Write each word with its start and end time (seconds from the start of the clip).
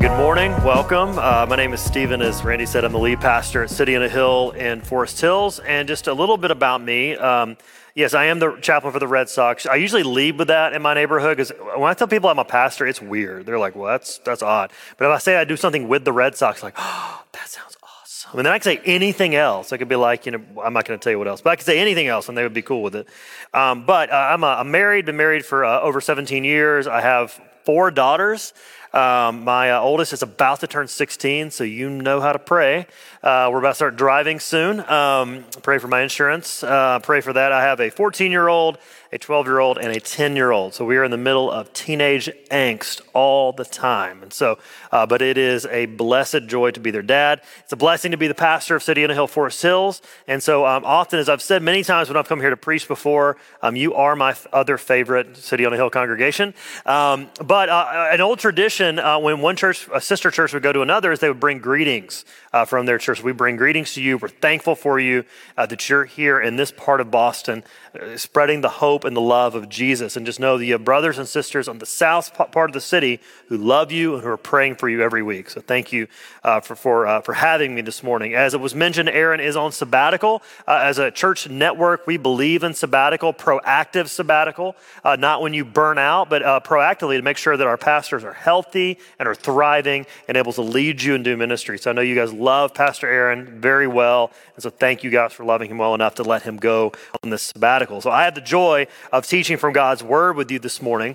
Good 0.00 0.16
morning. 0.16 0.52
Welcome. 0.62 1.18
Uh, 1.18 1.44
my 1.48 1.56
name 1.56 1.72
is 1.72 1.80
Stephen. 1.80 2.22
As 2.22 2.44
Randy 2.44 2.66
said, 2.66 2.84
I'm 2.84 2.92
the 2.92 3.00
lead 3.00 3.20
pastor 3.20 3.64
at 3.64 3.70
City 3.70 3.96
on 3.96 4.02
a 4.04 4.08
Hill 4.08 4.52
in 4.52 4.80
Forest 4.80 5.20
Hills. 5.20 5.58
And 5.58 5.88
just 5.88 6.06
a 6.06 6.14
little 6.14 6.36
bit 6.36 6.52
about 6.52 6.80
me. 6.80 7.16
Um, 7.16 7.56
yes, 7.96 8.14
I 8.14 8.26
am 8.26 8.38
the 8.38 8.56
chaplain 8.60 8.92
for 8.92 9.00
the 9.00 9.08
Red 9.08 9.28
Sox. 9.28 9.66
I 9.66 9.74
usually 9.74 10.04
lead 10.04 10.38
with 10.38 10.48
that 10.48 10.72
in 10.72 10.82
my 10.82 10.94
neighborhood 10.94 11.36
because 11.36 11.50
when 11.76 11.90
I 11.90 11.94
tell 11.94 12.06
people 12.06 12.30
I'm 12.30 12.38
a 12.38 12.44
pastor, 12.44 12.86
it's 12.86 13.02
weird. 13.02 13.44
They're 13.44 13.58
like, 13.58 13.74
well, 13.74 13.86
that's, 13.86 14.18
that's 14.18 14.40
odd. 14.40 14.70
But 14.98 15.06
if 15.06 15.10
I 15.10 15.18
say 15.18 15.34
I 15.34 15.42
do 15.42 15.56
something 15.56 15.88
with 15.88 16.04
the 16.04 16.12
Red 16.12 16.36
Sox, 16.36 16.62
like, 16.62 16.74
oh, 16.76 17.24
that 17.32 17.48
sounds 17.48 17.76
awesome. 17.82 18.38
And 18.38 18.46
then 18.46 18.52
I 18.52 18.60
can 18.60 18.76
say 18.76 18.80
anything 18.84 19.34
else. 19.34 19.72
I 19.72 19.78
could 19.78 19.88
be 19.88 19.96
like, 19.96 20.26
you 20.26 20.32
know, 20.32 20.44
I'm 20.62 20.74
not 20.74 20.84
going 20.84 20.96
to 20.96 21.02
tell 21.02 21.10
you 21.10 21.18
what 21.18 21.26
else, 21.26 21.40
but 21.40 21.50
I 21.50 21.56
could 21.56 21.66
say 21.66 21.80
anything 21.80 22.06
else 22.06 22.28
and 22.28 22.38
they 22.38 22.44
would 22.44 22.54
be 22.54 22.62
cool 22.62 22.84
with 22.84 22.94
it. 22.94 23.08
Um, 23.52 23.84
but 23.84 24.12
uh, 24.12 24.14
I'm, 24.14 24.44
a, 24.44 24.46
I'm 24.46 24.70
married, 24.70 25.06
been 25.06 25.16
married 25.16 25.44
for 25.44 25.64
uh, 25.64 25.80
over 25.80 26.00
17 26.00 26.44
years. 26.44 26.86
I 26.86 27.00
have 27.00 27.40
four 27.64 27.90
daughters. 27.90 28.54
Um, 28.92 29.44
my 29.44 29.72
uh, 29.72 29.80
oldest 29.80 30.12
is 30.12 30.22
about 30.22 30.60
to 30.60 30.66
turn 30.66 30.88
16, 30.88 31.50
so 31.50 31.64
you 31.64 31.90
know 31.90 32.20
how 32.20 32.32
to 32.32 32.38
pray. 32.38 32.86
Uh, 33.22 33.48
we're 33.52 33.58
about 33.58 33.70
to 33.70 33.74
start 33.74 33.96
driving 33.96 34.40
soon. 34.40 34.80
Um, 34.88 35.44
pray 35.62 35.78
for 35.78 35.88
my 35.88 36.00
insurance. 36.00 36.62
Uh, 36.62 36.98
pray 37.00 37.20
for 37.20 37.32
that. 37.32 37.52
I 37.52 37.62
have 37.62 37.80
a 37.80 37.90
14 37.90 38.30
year 38.30 38.48
old, 38.48 38.78
a 39.10 39.18
12 39.18 39.46
year 39.46 39.58
old, 39.58 39.78
and 39.78 39.94
a 39.94 40.00
10 40.00 40.36
year 40.36 40.50
old. 40.50 40.74
So 40.74 40.84
we 40.84 40.96
are 40.96 41.04
in 41.04 41.10
the 41.10 41.16
middle 41.16 41.50
of 41.50 41.72
teenage 41.72 42.30
angst 42.50 43.00
all 43.14 43.52
the 43.52 43.64
time. 43.64 44.22
And 44.22 44.32
so, 44.32 44.58
uh, 44.92 45.06
but 45.06 45.22
it 45.22 45.38
is 45.38 45.66
a 45.66 45.86
blessed 45.86 46.46
joy 46.46 46.72
to 46.72 46.80
be 46.80 46.90
their 46.90 47.02
dad. 47.02 47.40
It's 47.64 47.72
a 47.72 47.76
blessing 47.76 48.10
to 48.10 48.16
be 48.16 48.28
the 48.28 48.34
pastor 48.34 48.76
of 48.76 48.82
City 48.82 49.04
on 49.04 49.10
a 49.10 49.14
Hill 49.14 49.26
Forest 49.26 49.62
Hills. 49.62 50.02
And 50.26 50.42
so, 50.42 50.66
um, 50.66 50.84
often, 50.84 51.18
as 51.18 51.28
I've 51.28 51.42
said 51.42 51.62
many 51.62 51.82
times 51.82 52.08
when 52.08 52.16
I've 52.16 52.28
come 52.28 52.40
here 52.40 52.50
to 52.50 52.56
preach 52.56 52.86
before, 52.86 53.36
um, 53.62 53.76
you 53.76 53.94
are 53.94 54.14
my 54.14 54.30
f- 54.30 54.46
other 54.52 54.76
favorite 54.76 55.36
City 55.36 55.64
on 55.64 55.72
a 55.72 55.76
Hill 55.76 55.90
congregation. 55.90 56.54
Um, 56.84 57.30
but 57.44 57.68
uh, 57.68 58.08
an 58.12 58.20
old 58.20 58.38
tradition 58.38 58.98
uh, 58.98 59.18
when 59.18 59.40
one 59.40 59.56
church, 59.56 59.88
a 59.92 60.00
sister 60.00 60.30
church, 60.30 60.52
would 60.52 60.62
go 60.62 60.72
to 60.72 60.82
another, 60.82 61.12
is 61.12 61.20
they 61.20 61.28
would 61.28 61.40
bring 61.40 61.58
greetings 61.58 62.24
uh, 62.52 62.64
from 62.64 62.86
their 62.86 62.98
church. 62.98 63.22
We 63.22 63.32
bring 63.32 63.56
greetings 63.56 63.94
to 63.94 64.02
you. 64.02 64.18
We're 64.18 64.28
thankful 64.28 64.74
for 64.74 64.98
you 64.98 65.24
uh, 65.56 65.66
that 65.66 65.88
you're 65.88 66.04
here 66.04 66.40
in 66.40 66.56
this 66.56 66.72
part 66.72 67.00
of 67.00 67.10
Boston, 67.10 67.64
uh, 68.00 68.16
spreading 68.16 68.60
the 68.60 68.68
hope 68.68 69.04
and 69.04 69.16
the 69.16 69.20
love 69.20 69.54
of 69.54 69.68
Jesus. 69.68 70.16
And 70.16 70.24
just 70.24 70.40
know 70.40 70.58
that 70.58 70.64
you 70.64 70.72
have 70.72 70.84
brothers 70.84 71.18
and 71.18 71.28
sisters 71.28 71.68
on 71.68 71.78
the 71.78 71.86
south 71.86 72.34
part 72.34 72.70
of 72.70 72.74
the 72.74 72.80
city 72.80 73.20
who 73.48 73.56
love 73.56 73.92
you 73.92 74.14
and 74.14 74.22
who 74.22 74.28
are 74.30 74.36
praying 74.36 74.76
for 74.76 74.88
you 74.88 75.02
every 75.02 75.22
week. 75.22 75.50
So 75.50 75.60
thank 75.60 75.92
you 75.92 76.08
uh, 76.42 76.60
for 76.60 76.74
for 76.74 77.06
uh, 77.06 77.20
for 77.20 77.34
having 77.34 77.74
me 77.74 77.82
this 77.82 78.02
morning. 78.02 78.34
As 78.34 78.54
it 78.54 78.60
was 78.60 78.74
mentioned, 78.74 79.08
Aaron 79.08 79.40
is 79.40 79.56
on 79.56 79.72
sabbatical. 79.72 80.42
Uh, 80.66 80.80
as 80.82 80.98
a 80.98 81.10
church 81.10 81.48
network, 81.48 82.06
we 82.06 82.16
believe 82.16 82.62
in 82.62 82.74
sabbatical, 82.74 83.32
proactive 83.34 84.08
sabbatical, 84.08 84.76
not 85.04 85.42
when 85.42 85.54
you 85.54 85.64
burn 85.64 85.98
out, 85.98 86.28
but 86.28 86.42
proactively 86.64 87.16
to 87.16 87.22
make 87.22 87.36
sure 87.36 87.56
that 87.56 87.66
our 87.66 87.76
pastors 87.76 88.24
are 88.24 88.32
healthy 88.32 88.98
and 89.18 89.28
are 89.28 89.34
thriving 89.34 90.06
and 90.28 90.36
able 90.36 90.52
to 90.52 90.62
lead 90.62 91.02
you 91.02 91.14
and 91.14 91.24
do 91.24 91.36
ministry. 91.36 91.78
So 91.78 91.90
I 91.90 91.94
know 91.94 92.02
you 92.02 92.14
guys 92.14 92.32
love 92.48 92.72
Pastor 92.72 93.06
Aaron 93.06 93.60
very 93.60 93.86
well. 93.86 94.30
And 94.54 94.62
so 94.62 94.70
thank 94.70 95.04
you 95.04 95.10
guys 95.10 95.34
for 95.34 95.44
loving 95.44 95.70
him 95.70 95.76
well 95.76 95.94
enough 95.94 96.14
to 96.14 96.22
let 96.22 96.44
him 96.44 96.56
go 96.56 96.92
on 97.22 97.28
this 97.28 97.42
sabbatical. 97.42 98.00
So 98.00 98.10
I 98.10 98.24
have 98.24 98.34
the 98.34 98.40
joy 98.40 98.86
of 99.12 99.26
teaching 99.26 99.58
from 99.58 99.74
God's 99.74 100.02
word 100.02 100.34
with 100.34 100.50
you 100.50 100.58
this 100.58 100.80
morning. 100.80 101.14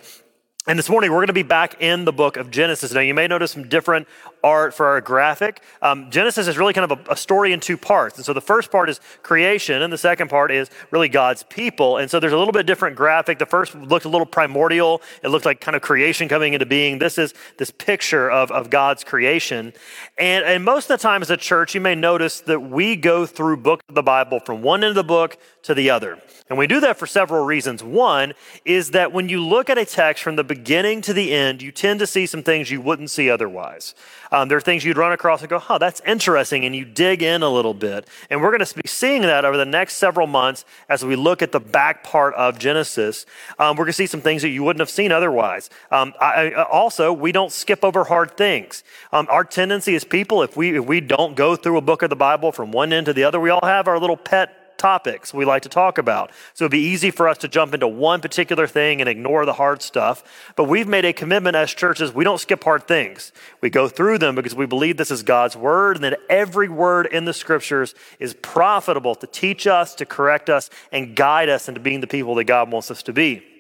And 0.67 0.77
this 0.77 0.89
morning, 0.89 1.09
we're 1.09 1.17
going 1.17 1.27
to 1.27 1.33
be 1.33 1.41
back 1.41 1.81
in 1.81 2.05
the 2.05 2.13
book 2.13 2.37
of 2.37 2.51
Genesis. 2.51 2.93
Now, 2.93 2.99
you 2.99 3.15
may 3.15 3.27
notice 3.27 3.51
some 3.51 3.67
different 3.67 4.07
art 4.43 4.73
for 4.73 4.87
our 4.87 5.01
graphic. 5.01 5.61
Um, 5.81 6.11
Genesis 6.11 6.47
is 6.47 6.57
really 6.57 6.73
kind 6.73 6.91
of 6.91 6.99
a, 6.99 7.11
a, 7.13 7.15
story 7.15 7.53
in 7.53 7.59
two 7.59 7.77
parts. 7.77 8.17
And 8.17 8.25
so 8.25 8.33
the 8.33 8.41
first 8.41 8.71
part 8.71 8.89
is 8.89 8.99
creation, 9.21 9.81
and 9.81 9.91
the 9.91 9.97
second 9.97 10.29
part 10.29 10.51
is 10.51 10.69
really 10.91 11.09
God's 11.09 11.43
people. 11.43 11.97
And 11.97 12.11
so 12.11 12.19
there's 12.19 12.33
a 12.33 12.37
little 12.37 12.51
bit 12.51 12.65
different 12.65 12.95
graphic. 12.95 13.39
The 13.39 13.45
first 13.45 13.73
looked 13.73 14.05
a 14.05 14.09
little 14.09 14.25
primordial, 14.25 15.01
it 15.23 15.29
looked 15.29 15.45
like 15.45 15.61
kind 15.61 15.75
of 15.75 15.81
creation 15.81 16.27
coming 16.27 16.53
into 16.53 16.65
being. 16.65 16.99
This 16.99 17.17
is 17.17 17.33
this 17.57 17.71
picture 17.71 18.29
of, 18.29 18.51
of 18.51 18.69
God's 18.69 19.03
creation. 19.03 19.73
And, 20.17 20.43
and 20.45 20.63
most 20.63 20.89
of 20.89 20.99
the 20.99 21.01
time, 21.01 21.21
as 21.21 21.29
a 21.29 21.37
church, 21.37 21.73
you 21.73 21.81
may 21.81 21.95
notice 21.95 22.41
that 22.41 22.59
we 22.59 22.95
go 22.95 23.25
through 23.25 23.57
book 23.57 23.81
of 23.87 23.95
the 23.95 24.03
Bible 24.03 24.39
from 24.39 24.61
one 24.61 24.83
end 24.83 24.89
of 24.89 24.95
the 24.95 25.03
book 25.03 25.37
to 25.63 25.73
the 25.73 25.89
other. 25.89 26.19
And 26.49 26.57
we 26.57 26.67
do 26.67 26.81
that 26.81 26.97
for 26.97 27.07
several 27.07 27.45
reasons. 27.45 27.83
One 27.83 28.33
is 28.65 28.91
that 28.91 29.13
when 29.13 29.29
you 29.29 29.43
look 29.43 29.69
at 29.69 29.77
a 29.77 29.85
text 29.85 30.23
from 30.23 30.35
the 30.35 30.43
beginning 30.43 31.01
to 31.01 31.13
the 31.13 31.33
end, 31.33 31.61
you 31.61 31.71
tend 31.71 31.99
to 31.99 32.07
see 32.07 32.25
some 32.25 32.43
things 32.43 32.69
you 32.69 32.81
wouldn't 32.81 33.09
see 33.09 33.29
otherwise. 33.29 33.95
Um, 34.33 34.49
there 34.49 34.57
are 34.57 34.61
things 34.61 34.83
you'd 34.83 34.97
run 34.97 35.11
across 35.11 35.41
and 35.41 35.49
go, 35.49 35.59
huh, 35.59 35.77
that's 35.77 36.01
interesting, 36.07 36.65
and 36.65 36.75
you 36.75 36.85
dig 36.85 37.21
in 37.21 37.43
a 37.43 37.49
little 37.49 37.75
bit. 37.75 38.07
And 38.31 38.41
we're 38.41 38.49
going 38.49 38.65
to 38.65 38.75
be 38.75 38.87
seeing 38.87 39.21
that 39.21 39.45
over 39.45 39.55
the 39.55 39.65
next 39.65 39.97
several 39.97 40.25
months 40.25 40.65
as 40.89 41.05
we 41.05 41.15
look 41.15 41.43
at 41.43 41.51
the 41.51 41.59
back 41.59 42.03
part 42.03 42.33
of 42.33 42.57
Genesis. 42.57 43.27
Um, 43.59 43.77
we're 43.77 43.85
going 43.85 43.91
to 43.91 43.93
see 43.93 44.07
some 44.07 44.21
things 44.21 44.41
that 44.41 44.49
you 44.49 44.63
wouldn't 44.63 44.81
have 44.81 44.89
seen 44.89 45.11
otherwise. 45.11 45.69
Um, 45.91 46.13
I, 46.19 46.49
I, 46.49 46.63
also, 46.63 47.13
we 47.13 47.31
don't 47.31 47.51
skip 47.51 47.85
over 47.85 48.05
hard 48.05 48.35
things. 48.35 48.83
Um, 49.11 49.27
our 49.29 49.43
tendency 49.43 49.95
as 49.95 50.03
people, 50.03 50.41
if 50.41 50.57
we, 50.57 50.79
if 50.79 50.85
we 50.85 50.99
don't 50.99 51.35
go 51.35 51.55
through 51.55 51.77
a 51.77 51.81
book 51.81 52.01
of 52.01 52.09
the 52.09 52.15
Bible 52.15 52.51
from 52.51 52.71
one 52.71 52.91
end 52.91 53.05
to 53.05 53.13
the 53.13 53.25
other, 53.25 53.39
we 53.39 53.51
all 53.51 53.63
have 53.63 53.87
our 53.87 53.99
little 53.99 54.17
pet 54.17 54.62
topics 54.83 55.33
we 55.33 55.45
like 55.45 55.61
to 55.61 55.69
talk 55.69 55.97
about. 55.97 56.29
So 56.53 56.65
it'd 56.65 56.73
be 56.73 56.79
easy 56.79 57.09
for 57.09 57.29
us 57.29 57.37
to 57.37 57.47
jump 57.47 57.73
into 57.73 57.87
one 57.87 58.19
particular 58.19 58.67
thing 58.67 58.99
and 58.99 59.09
ignore 59.09 59.45
the 59.45 59.53
hard 59.53 59.81
stuff. 59.81 60.25
But 60.57 60.65
we've 60.65 60.89
made 60.89 61.05
a 61.05 61.13
commitment 61.13 61.55
as 61.55 61.73
churches, 61.73 62.13
we 62.13 62.25
don't 62.25 62.37
skip 62.37 62.65
hard 62.65 62.85
things. 62.85 63.31
We 63.61 63.69
go 63.69 63.87
through 63.87 64.17
them 64.17 64.35
because 64.35 64.55
we 64.55 64.65
believe 64.65 64.97
this 64.97 65.09
is 65.09 65.23
God's 65.23 65.55
word 65.55 65.95
and 65.95 66.03
that 66.03 66.19
every 66.29 66.67
word 66.67 67.05
in 67.05 67.23
the 67.23 67.31
scriptures 67.31 67.95
is 68.19 68.33
profitable 68.33 69.15
to 69.15 69.25
teach 69.25 69.67
us, 69.67 69.95
to 69.95 70.05
correct 70.05 70.49
us, 70.49 70.69
and 70.91 71.15
guide 71.15 71.47
us 71.47 71.69
into 71.69 71.79
being 71.79 72.01
the 72.01 72.07
people 72.07 72.35
that 72.35 72.43
God 72.43 72.69
wants 72.69 72.91
us 72.91 73.03
to 73.03 73.13
be. 73.13 73.52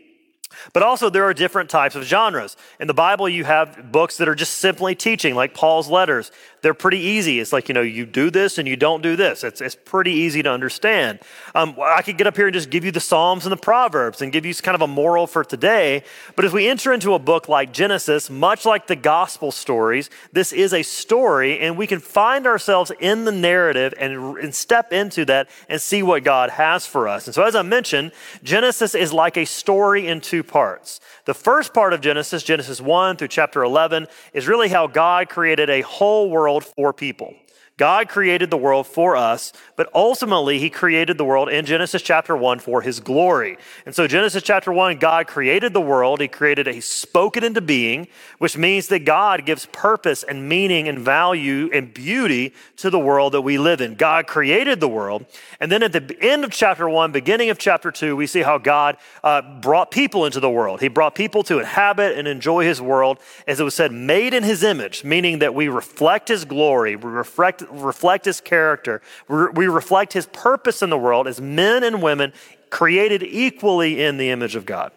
But 0.73 0.83
also, 0.83 1.09
there 1.09 1.23
are 1.23 1.33
different 1.33 1.69
types 1.69 1.95
of 1.95 2.03
genres. 2.03 2.57
In 2.79 2.87
the 2.87 2.93
Bible, 2.93 3.27
you 3.29 3.43
have 3.45 3.91
books 3.91 4.17
that 4.17 4.27
are 4.27 4.35
just 4.35 4.55
simply 4.55 4.95
teaching, 4.95 5.35
like 5.35 5.53
Paul's 5.53 5.89
letters. 5.89 6.31
They're 6.61 6.73
pretty 6.73 6.99
easy. 6.99 7.41
It's 7.41 7.51
like, 7.51 7.67
you 7.67 7.73
know, 7.73 7.81
you 7.81 8.05
do 8.05 8.29
this 8.29 8.57
and 8.57 8.67
you 8.67 8.77
don't 8.77 9.01
do 9.01 9.17
this. 9.17 9.43
It's, 9.43 9.59
it's 9.59 9.75
pretty 9.75 10.11
easy 10.11 10.41
to 10.43 10.49
understand. 10.49 11.19
Um, 11.53 11.75
I 11.81 12.01
could 12.01 12.17
get 12.17 12.25
up 12.25 12.37
here 12.37 12.47
and 12.47 12.53
just 12.53 12.69
give 12.69 12.85
you 12.85 12.91
the 12.91 13.01
Psalms 13.01 13.45
and 13.45 13.51
the 13.51 13.57
Proverbs 13.57 14.21
and 14.21 14.31
give 14.31 14.45
you 14.45 14.53
kind 14.55 14.75
of 14.75 14.81
a 14.81 14.87
moral 14.87 15.27
for 15.27 15.43
today. 15.43 16.03
But 16.35 16.45
as 16.45 16.53
we 16.53 16.69
enter 16.69 16.93
into 16.93 17.13
a 17.15 17.19
book 17.19 17.49
like 17.49 17.73
Genesis, 17.73 18.29
much 18.29 18.65
like 18.65 18.87
the 18.87 18.95
gospel 18.95 19.51
stories, 19.51 20.09
this 20.31 20.53
is 20.53 20.73
a 20.73 20.83
story, 20.83 21.59
and 21.59 21.77
we 21.77 21.85
can 21.85 21.99
find 21.99 22.47
ourselves 22.47 22.91
in 22.99 23.25
the 23.25 23.31
narrative 23.31 23.93
and, 23.99 24.37
and 24.37 24.55
step 24.55 24.93
into 24.93 25.25
that 25.25 25.49
and 25.67 25.81
see 25.81 26.01
what 26.01 26.23
God 26.23 26.51
has 26.51 26.85
for 26.85 27.07
us. 27.07 27.27
And 27.27 27.35
so, 27.35 27.43
as 27.43 27.55
I 27.55 27.61
mentioned, 27.61 28.11
Genesis 28.43 28.95
is 28.95 29.11
like 29.11 29.37
a 29.37 29.45
story 29.45 30.07
in 30.07 30.21
two 30.21 30.42
parts. 30.43 30.99
The 31.25 31.33
first 31.33 31.73
part 31.73 31.93
of 31.93 32.01
Genesis, 32.01 32.43
Genesis 32.43 32.79
1 32.79 33.17
through 33.17 33.29
chapter 33.29 33.63
11, 33.63 34.07
is 34.33 34.47
really 34.47 34.69
how 34.69 34.87
God 34.87 35.29
created 35.29 35.69
a 35.69 35.81
whole 35.81 36.29
world 36.29 36.63
for 36.63 36.93
people. 36.93 37.33
God 37.77 38.07
created 38.07 38.51
the 38.51 38.57
world 38.57 38.85
for 38.85 39.15
us, 39.15 39.51
but 39.75 39.89
ultimately 39.95 40.59
he 40.59 40.69
created 40.69 41.17
the 41.17 41.25
world 41.25 41.49
in 41.49 41.65
Genesis 41.65 42.03
chapter 42.03 42.37
1 42.37 42.59
for 42.59 42.83
his 42.83 42.99
glory. 42.99 43.57
And 43.87 43.95
so 43.95 44.05
Genesis 44.05 44.43
chapter 44.43 44.71
1, 44.71 44.99
God 44.99 45.25
created 45.25 45.73
the 45.73 45.81
world. 45.81 46.21
He 46.21 46.27
created 46.27 46.67
it, 46.67 46.75
he 46.75 46.81
spoke 46.81 47.35
it 47.35 47.43
into 47.43 47.61
being, 47.61 48.07
which 48.37 48.55
means 48.55 48.89
that 48.89 49.05
God 49.05 49.47
gives 49.47 49.65
purpose 49.67 50.21
and 50.21 50.47
meaning 50.47 50.87
and 50.87 50.99
value 50.99 51.71
and 51.73 51.91
beauty 51.91 52.53
to 52.77 52.91
the 52.91 52.99
world 52.99 53.33
that 53.33 53.41
we 53.41 53.57
live 53.57 53.81
in. 53.81 53.95
God 53.95 54.27
created 54.27 54.79
the 54.79 54.87
world. 54.87 55.25
And 55.59 55.71
then 55.71 55.81
at 55.81 55.93
the 55.93 56.15
end 56.21 56.43
of 56.43 56.51
chapter 56.51 56.87
1, 56.87 57.11
beginning 57.11 57.49
of 57.49 57.57
chapter 57.57 57.89
2, 57.89 58.15
we 58.15 58.27
see 58.27 58.43
how 58.43 58.59
God 58.59 58.97
uh, 59.23 59.41
brought 59.41 59.89
people 59.89 60.27
into 60.27 60.39
the 60.39 60.49
world. 60.49 60.79
He 60.79 60.89
brought 60.89 61.15
people 61.15 61.41
to 61.45 61.57
inhabit 61.57 62.19
and 62.19 62.27
enjoy 62.27 62.65
his 62.65 62.79
world, 62.79 63.17
as 63.47 63.59
it 63.59 63.63
was 63.63 63.73
said, 63.73 63.91
made 63.91 64.35
in 64.35 64.43
his 64.43 64.61
image, 64.61 65.03
meaning 65.03 65.39
that 65.39 65.55
we 65.55 65.69
reflect 65.69 66.27
his 66.27 66.45
glory, 66.45 66.95
we 66.95 67.09
reflect 67.09 67.62
reflect 67.69 68.25
his 68.25 68.41
character. 68.41 69.01
We 69.27 69.67
reflect 69.67 70.13
his 70.13 70.25
purpose 70.27 70.81
in 70.81 70.89
the 70.89 70.97
world 70.97 71.27
as 71.27 71.39
men 71.41 71.83
and 71.83 72.01
women 72.01 72.33
created 72.69 73.23
equally 73.23 74.01
in 74.03 74.17
the 74.17 74.29
image 74.29 74.55
of 74.55 74.65
God. 74.65 74.91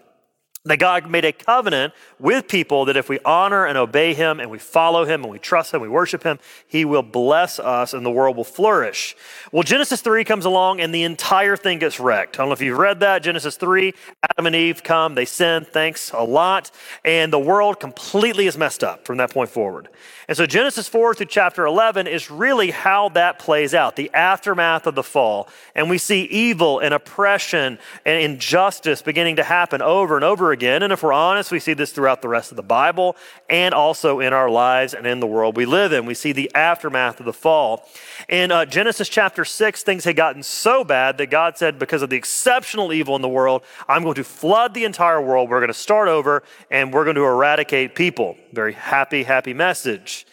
That 0.67 0.79
God 0.79 1.09
made 1.09 1.25
a 1.25 1.33
covenant 1.33 1.95
with 2.19 2.49
people 2.49 2.85
that 2.87 2.97
if 2.97 3.09
we 3.09 3.19
honor 3.25 3.67
and 3.67 3.79
obey 3.79 4.15
Him 4.15 4.41
and 4.41 4.51
we 4.51 4.59
follow 4.59 5.05
Him 5.05 5.23
and 5.23 5.31
we 5.31 5.39
trust 5.39 5.73
Him, 5.73 5.81
we 5.81 5.89
worship 5.89 6.25
Him, 6.25 6.39
He 6.67 6.85
will 6.85 7.03
bless 7.03 7.59
us 7.59 7.95
and 7.95 8.05
the 8.05 8.11
world 8.11 8.37
will 8.37 8.45
flourish. 8.45 9.17
Well, 9.53 9.63
Genesis 9.63 10.01
3 10.01 10.25
comes 10.25 10.45
along 10.45 10.81
and 10.81 10.93
the 10.95 11.05
entire 11.05 11.57
thing 11.57 11.79
gets 11.79 12.01
wrecked. 12.01 12.37
I 12.37 12.43
don't 12.43 12.49
know 12.49 12.55
if 12.55 12.61
you've 12.61 12.79
read 12.79 13.01
that. 13.01 13.23
Genesis 13.23 13.57
3, 13.57 13.95
Adam 14.31 14.47
and 14.47 14.57
Eve 14.57 14.83
come, 14.83 15.15
they 15.15 15.25
sin, 15.25 15.65
thanks 15.65 16.11
a 16.13 16.25
lot, 16.25 16.71
and 17.05 17.33
the 17.33 17.39
world 17.39 17.79
completely 17.79 18.47
is 18.47 18.59
messed 18.59 18.83
up 18.83 19.07
from 19.07 19.19
that 19.19 19.33
point 19.33 19.51
forward. 19.51 19.89
And 20.29 20.37
so 20.37 20.45
Genesis 20.45 20.89
4 20.89 21.15
through 21.15 21.27
chapter 21.27 21.65
11 21.65 22.09
is 22.09 22.31
really 22.31 22.73
how 22.73 23.11
that 23.11 23.39
plays 23.39 23.75
out, 23.75 23.95
the 23.95 24.11
aftermath 24.13 24.89
of 24.89 24.97
the 24.97 25.05
fall. 25.05 25.49
And 25.77 25.89
we 25.89 25.99
see 25.99 26.23
evil 26.25 26.81
and 26.81 26.93
oppression 26.93 27.79
and 28.05 28.23
injustice 28.23 29.03
beginning 29.03 29.37
to 29.37 29.45
happen 29.45 29.81
over 29.81 30.17
and 30.17 30.25
over 30.25 30.51
again. 30.51 30.56
And 30.82 30.93
if 30.93 31.03
we're 31.03 31.12
honest, 31.12 31.50
we 31.50 31.61
see 31.61 31.75
this 31.75 31.93
throughout 31.93 32.23
the 32.23 32.29
rest 32.29 32.50
of 32.50 32.56
the 32.56 32.62
Bible 32.62 33.17
and 33.49 33.75
also 33.75 34.20
in 34.20 34.32
our 34.32 34.50
lives 34.50 34.94
and 34.94 35.06
in 35.06 35.20
the 35.20 35.26
world 35.26 35.56
we 35.56 35.67
live 35.67 35.93
in. 35.93 36.06
We 36.06 36.14
see 36.14 36.32
the 36.32 36.50
aftermath 36.55 37.20
of 37.20 37.26
the 37.26 37.32
fall. 37.32 37.88
In 38.29 38.50
uh, 38.50 38.64
Genesis 38.64 39.08
chapter 39.08 39.44
6, 39.44 39.82
things 39.82 40.05
had 40.05 40.17
gotten 40.17 40.43
so 40.43 40.85
bad 40.85 41.19
that 41.19 41.31
God 41.31 41.58
said, 41.58 41.79
because 41.79 42.03
of 42.03 42.11
the 42.11 42.17
exceptional 42.17 42.93
evil 42.93 43.17
in 43.17 43.23
the 43.23 43.29
world, 43.29 43.62
I'm 43.88 44.03
going 44.03 44.14
to 44.14 44.25
flood 44.25 44.75
the 44.75 44.85
entire 44.85 45.20
world. 45.20 45.50
We're 45.50 45.61
going 45.61 45.69
to 45.69 45.75
start 45.75 46.08
over 46.08 46.43
and 46.70 46.93
we're 46.93 47.05
going 47.05 47.17
to 47.17 47.25
eradicate 47.25 47.94
people. 47.94 48.37
Very 48.53 48.73
happy, 48.73 49.23
happy 49.23 49.55
message. 49.55 50.26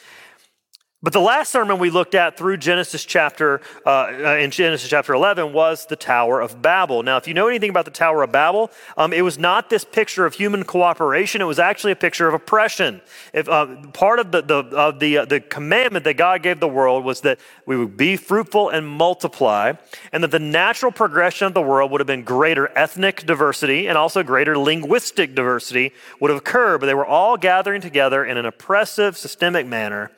But 1.03 1.11
the 1.11 1.19
last 1.19 1.51
sermon 1.51 1.79
we 1.79 1.89
looked 1.89 2.15
at 2.15 2.37
through 2.37 2.55
Genesis 2.55 3.03
chapter, 3.03 3.59
uh, 3.85 3.89
uh, 3.89 4.37
in 4.39 4.51
Genesis 4.51 4.89
chapter 4.89 5.13
11 5.13 5.51
was 5.51 5.85
the 5.85 5.97
Tower 5.97 6.39
of 6.39 6.61
Babel. 6.61 7.03
Now, 7.03 7.17
if 7.17 7.27
you 7.27 7.33
know 7.33 7.49
anything 7.49 7.69
about 7.69 7.83
the 7.83 7.91
Tower 7.91 8.23
of 8.23 8.31
Babel, 8.31 8.71
um, 8.95 9.11
it 9.11 9.21
was 9.21 9.37
not 9.37 9.69
this 9.69 9.83
picture 9.83 10.25
of 10.25 10.35
human 10.35 10.63
cooperation. 10.63 11.41
It 11.41 11.45
was 11.45 11.59
actually 11.59 11.91
a 11.91 11.97
picture 11.97 12.29
of 12.29 12.33
oppression. 12.33 13.01
If, 13.33 13.49
uh, 13.49 13.81
part 13.91 14.19
of 14.19 14.31
the, 14.31 14.43
the, 14.43 14.55
of 14.55 15.01
the, 15.01 15.17
uh, 15.17 15.25
the 15.25 15.41
commandment 15.41 16.05
that 16.05 16.13
God 16.13 16.41
gave 16.41 16.61
the 16.61 16.69
world 16.69 17.03
was 17.03 17.19
that 17.21 17.37
we 17.65 17.75
would 17.75 17.97
be 17.97 18.15
fruitful 18.15 18.69
and 18.69 18.87
multiply, 18.87 19.73
and 20.13 20.23
that 20.23 20.31
the 20.31 20.39
natural 20.39 20.93
progression 20.93 21.47
of 21.47 21.53
the 21.53 21.61
world 21.61 21.91
would 21.91 21.99
have 21.99 22.07
been 22.07 22.23
greater 22.23 22.71
ethnic 22.77 23.25
diversity 23.25 23.89
and 23.89 23.97
also 23.97 24.23
greater 24.23 24.57
linguistic 24.57 25.35
diversity 25.35 25.91
would 26.21 26.31
have 26.31 26.39
occurred, 26.39 26.79
but 26.79 26.85
they 26.85 26.93
were 26.93 27.05
all 27.05 27.35
gathering 27.35 27.81
together 27.81 28.23
in 28.23 28.37
an 28.37 28.45
oppressive, 28.45 29.17
systemic 29.17 29.67
manner 29.67 30.09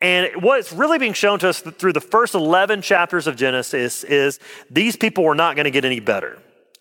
and 0.00 0.30
what's 0.42 0.72
really 0.72 0.98
being 0.98 1.12
shown 1.12 1.38
to 1.40 1.48
us 1.48 1.60
through 1.60 1.92
the 1.92 2.00
first 2.00 2.34
11 2.34 2.82
chapters 2.82 3.26
of 3.26 3.36
Genesis 3.36 4.04
is 4.04 4.38
these 4.70 4.96
people 4.96 5.24
were 5.24 5.34
not 5.34 5.56
going 5.56 5.64
to 5.64 5.70
get 5.70 5.84
any 5.84 6.00
better. 6.00 6.38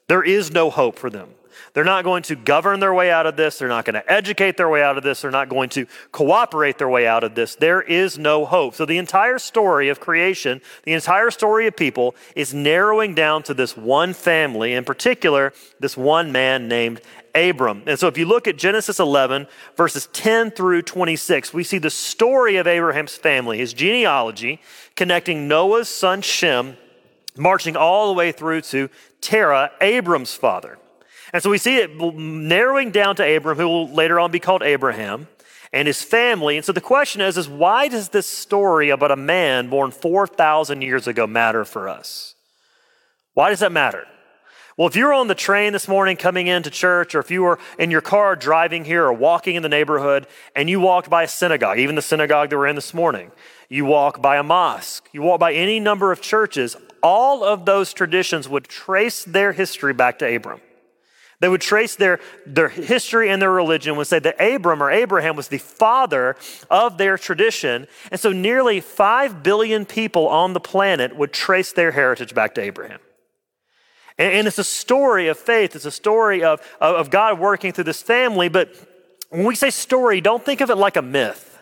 There 0.08 0.24
is 0.24 0.52
no 0.52 0.70
hope 0.70 1.00
for 1.00 1.10
them. 1.10 1.30
They're 1.74 1.84
not 1.84 2.04
going 2.04 2.24
to 2.24 2.36
govern 2.36 2.80
their 2.80 2.94
way 2.94 3.12
out 3.12 3.26
of 3.26 3.36
this. 3.36 3.60
They're 3.60 3.68
not 3.68 3.86
going 3.86 3.96
to 3.96 4.12
educate 4.12 4.58
their 4.58 4.70
way 4.70 4.82
out 4.82 4.98
of 4.98 5.04
this. 5.04 5.22
They're 5.22 5.32
not 5.32 5.50
going 5.50 5.70
to 5.70 5.86
cooperate 6.12 6.78
their 6.78 6.90
way 6.90 7.08
out 7.08 7.24
of 7.24 7.36
this. 7.36 7.56
There 7.56 7.82
is 7.82 8.18
no 8.18 8.46
hope. 8.46 8.76
So, 8.76 8.86
the 8.86 8.98
entire 8.98 9.40
story 9.40 9.90
of 9.90 10.00
creation, 10.00 10.62
the 10.84 10.94
entire 10.94 11.32
story 11.32 11.68
of 11.68 11.76
people, 11.76 12.16
is 12.36 12.54
narrowing 12.54 13.16
down 13.16 13.44
to 13.44 13.54
this 13.54 13.76
one 13.78 14.14
family, 14.14 14.74
in 14.74 14.86
particular, 14.86 15.54
this 15.80 15.96
one 15.98 16.32
man 16.32 16.68
named 16.68 17.02
Abram. 17.38 17.84
And 17.86 18.00
so 18.00 18.08
if 18.08 18.18
you 18.18 18.26
look 18.26 18.48
at 18.48 18.58
Genesis 18.58 19.00
11, 19.00 19.48
verses 19.76 20.08
10 20.14 20.52
through 20.52 20.82
26, 20.82 21.54
we 21.54 21.64
see 21.64 21.78
the 21.78 21.90
story 21.90 22.58
of 22.58 22.68
Abraham's 22.68 23.16
family, 23.16 23.60
his 23.60 23.74
genealogy, 23.74 24.60
connecting 24.96 25.48
Noah's 25.48 25.90
son 25.90 26.22
Shem, 26.22 26.78
marching 27.38 27.76
all 27.76 28.08
the 28.08 28.14
way 28.14 28.32
through 28.32 28.62
to 28.62 28.90
Terah, 29.22 29.72
Abram's 29.82 30.34
father. 30.34 30.80
And 31.34 31.44
so 31.44 31.50
we 31.50 31.58
see 31.58 31.78
it 31.78 31.96
narrowing 32.00 32.92
down 32.92 33.16
to 33.18 33.36
Abram, 33.36 33.58
who 33.58 33.68
will 33.68 33.90
later 33.92 34.20
on 34.20 34.32
be 34.32 34.40
called 34.40 34.64
Abraham, 34.64 35.28
and 35.74 35.88
his 35.88 36.02
family. 36.02 36.58
And 36.58 36.66
so 36.66 36.72
the 36.72 36.82
question 36.82 37.22
is, 37.22 37.38
is 37.38 37.50
why 37.50 37.88
does 37.88 38.10
this 38.10 38.28
story 38.28 38.90
about 38.90 39.12
a 39.12 39.16
man 39.16 39.70
born 39.70 39.92
4,000 39.92 40.82
years 40.82 41.08
ago 41.08 41.28
matter 41.28 41.66
for 41.66 41.90
us? 41.90 42.36
Why 43.34 43.50
does 43.50 43.60
that 43.60 43.72
matter? 43.72 44.08
Well, 44.78 44.88
if 44.88 44.96
you 44.96 45.06
were 45.06 45.14
on 45.14 45.28
the 45.28 45.36
train 45.36 45.74
this 45.74 45.88
morning 45.88 46.18
coming 46.18 46.46
into 46.46 46.70
church, 46.70 47.16
or 47.16 47.20
if 47.20 47.32
you 47.32 47.42
were 47.42 47.58
in 47.80 47.90
your 47.90 48.02
car 48.02 48.36
driving 48.36 48.86
here 48.86 49.06
or 49.06 49.14
walking 49.14 49.56
in 49.56 49.64
the 49.64 49.70
neighborhood 49.70 50.28
and 50.56 50.70
you 50.70 50.80
walked 50.80 51.10
by 51.10 51.24
a 51.24 51.28
synagogue, 51.28 51.80
even 51.80 51.96
the 51.96 52.02
synagogue 52.02 52.52
that 52.52 52.58
we're 52.58 52.68
in 52.68 52.76
this 52.76 52.94
morning, 52.94 53.32
you 53.70 53.86
walk 53.86 54.22
by 54.22 54.38
a 54.38 54.44
mosque, 54.44 55.10
you 55.12 55.24
walk 55.24 55.40
by 55.40 55.54
any 55.54 55.80
number 55.80 56.12
of 56.12 56.22
churches, 56.22 56.78
all 57.02 57.44
of 57.44 57.66
those 57.66 57.92
traditions 57.92 58.48
would 58.48 58.66
trace 58.66 59.24
their 59.26 59.52
history 59.52 59.94
back 59.94 60.20
to 60.20 60.36
Abram. 60.36 60.62
They 61.40 61.50
would 61.50 61.62
trace 61.62 61.96
their, 61.96 62.20
their 62.48 62.70
history 62.70 63.30
and 63.30 63.40
their 63.40 63.52
religion, 63.52 63.96
would 63.96 64.08
say 64.08 64.18
that 64.20 64.42
Abram 64.42 64.82
or 64.82 64.90
Abraham 64.90 65.36
was 65.36 65.50
the 65.50 65.60
father 65.60 66.36
of 66.70 66.98
their 66.98 67.18
tradition. 67.18 67.88
And 68.10 68.20
so 68.20 68.32
nearly 68.32 68.80
5 68.80 69.44
billion 69.44 69.86
people 69.86 70.28
on 70.28 70.54
the 70.54 70.60
planet 70.60 71.16
would 71.16 71.34
trace 71.34 71.72
their 71.72 71.92
heritage 71.92 72.34
back 72.34 72.56
to 72.56 72.62
Abraham. 72.62 73.00
And, 74.18 74.34
and 74.34 74.48
it's 74.48 74.58
a 74.58 74.64
story 74.64 75.28
of 75.28 75.38
faith, 75.38 75.76
it's 75.76 75.86
a 75.86 75.92
story 75.92 76.44
of, 76.44 76.60
of 76.82 77.12
God 77.12 77.40
working 77.40 77.72
through 77.72 77.84
this 77.84 78.02
family. 78.02 78.50
But 78.50 78.74
when 79.30 79.46
we 79.46 79.56
say 79.56 79.70
story, 79.70 80.22
don't 80.22 80.44
think 80.44 80.62
of 80.62 80.72
it 80.72 80.76
like 80.76 80.98
a 80.98 81.04
myth. 81.04 81.60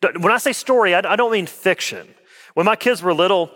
When 0.00 0.32
I 0.32 0.38
say 0.38 0.52
story, 0.52 0.96
I, 0.96 1.12
I 1.12 1.14
don't 1.14 1.30
mean 1.30 1.46
fiction. 1.46 2.08
When 2.54 2.66
my 2.66 2.74
kids 2.74 3.02
were 3.02 3.14
little, 3.14 3.50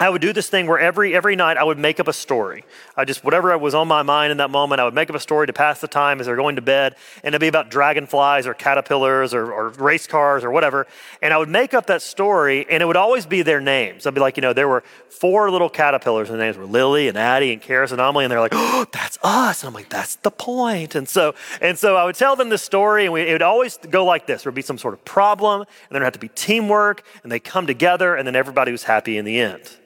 I 0.00 0.08
would 0.08 0.22
do 0.22 0.32
this 0.32 0.48
thing 0.48 0.66
where 0.66 0.78
every 0.78 1.14
every 1.14 1.36
night 1.36 1.58
I 1.58 1.62
would 1.62 1.78
make 1.78 2.00
up 2.00 2.08
a 2.08 2.12
story. 2.14 2.64
I 2.96 3.04
just 3.04 3.22
whatever 3.22 3.56
was 3.58 3.74
on 3.74 3.86
my 3.86 4.00
mind 4.00 4.30
in 4.32 4.38
that 4.38 4.50
moment, 4.50 4.80
I 4.80 4.84
would 4.86 4.94
make 4.94 5.10
up 5.10 5.14
a 5.14 5.20
story 5.20 5.46
to 5.46 5.52
pass 5.52 5.82
the 5.82 5.88
time 5.88 6.20
as 6.20 6.26
they're 6.26 6.36
going 6.36 6.56
to 6.56 6.62
bed, 6.62 6.96
and 7.22 7.34
it'd 7.34 7.40
be 7.42 7.48
about 7.48 7.70
dragonflies 7.70 8.46
or 8.46 8.54
caterpillars 8.54 9.34
or, 9.34 9.52
or 9.52 9.68
race 9.68 10.06
cars 10.06 10.42
or 10.42 10.50
whatever. 10.50 10.86
And 11.20 11.34
I 11.34 11.36
would 11.36 11.50
make 11.50 11.74
up 11.74 11.84
that 11.88 12.00
story, 12.00 12.64
and 12.70 12.82
it 12.82 12.86
would 12.86 12.96
always 12.96 13.26
be 13.26 13.42
their 13.42 13.60
names. 13.60 14.06
I'd 14.06 14.14
be 14.14 14.22
like, 14.22 14.38
you 14.38 14.40
know, 14.40 14.54
there 14.54 14.68
were 14.68 14.82
four 15.10 15.50
little 15.50 15.68
caterpillars, 15.68 16.30
and 16.30 16.40
the 16.40 16.44
names 16.44 16.56
were 16.56 16.64
Lily 16.64 17.08
and 17.08 17.18
Addie 17.18 17.52
and 17.52 17.60
Karis 17.60 17.92
and 17.92 18.00
Amelie, 18.00 18.24
and 18.24 18.32
they're 18.32 18.40
like, 18.40 18.54
oh, 18.54 18.86
that's 18.92 19.18
us. 19.22 19.62
And 19.62 19.68
I'm 19.68 19.74
like, 19.74 19.90
that's 19.90 20.16
the 20.16 20.30
point. 20.30 20.94
And 20.94 21.06
so 21.06 21.34
and 21.60 21.78
so 21.78 21.96
I 21.96 22.06
would 22.06 22.16
tell 22.16 22.36
them 22.36 22.48
this 22.48 22.62
story, 22.62 23.04
and 23.04 23.12
we, 23.12 23.20
it 23.20 23.32
would 23.32 23.42
always 23.42 23.76
go 23.76 24.06
like 24.06 24.26
this: 24.26 24.44
there 24.44 24.50
would 24.50 24.56
be 24.56 24.62
some 24.62 24.78
sort 24.78 24.94
of 24.94 25.04
problem, 25.04 25.60
and 25.60 25.68
there 25.90 26.00
would 26.00 26.06
have 26.06 26.14
to 26.14 26.18
be 26.18 26.28
teamwork, 26.28 27.02
and 27.22 27.30
they 27.30 27.38
come 27.38 27.66
together, 27.66 28.16
and 28.16 28.26
then 28.26 28.34
everybody 28.34 28.72
was 28.72 28.84
happy 28.84 29.18
in 29.18 29.26
the 29.26 29.38
end. 29.38 29.76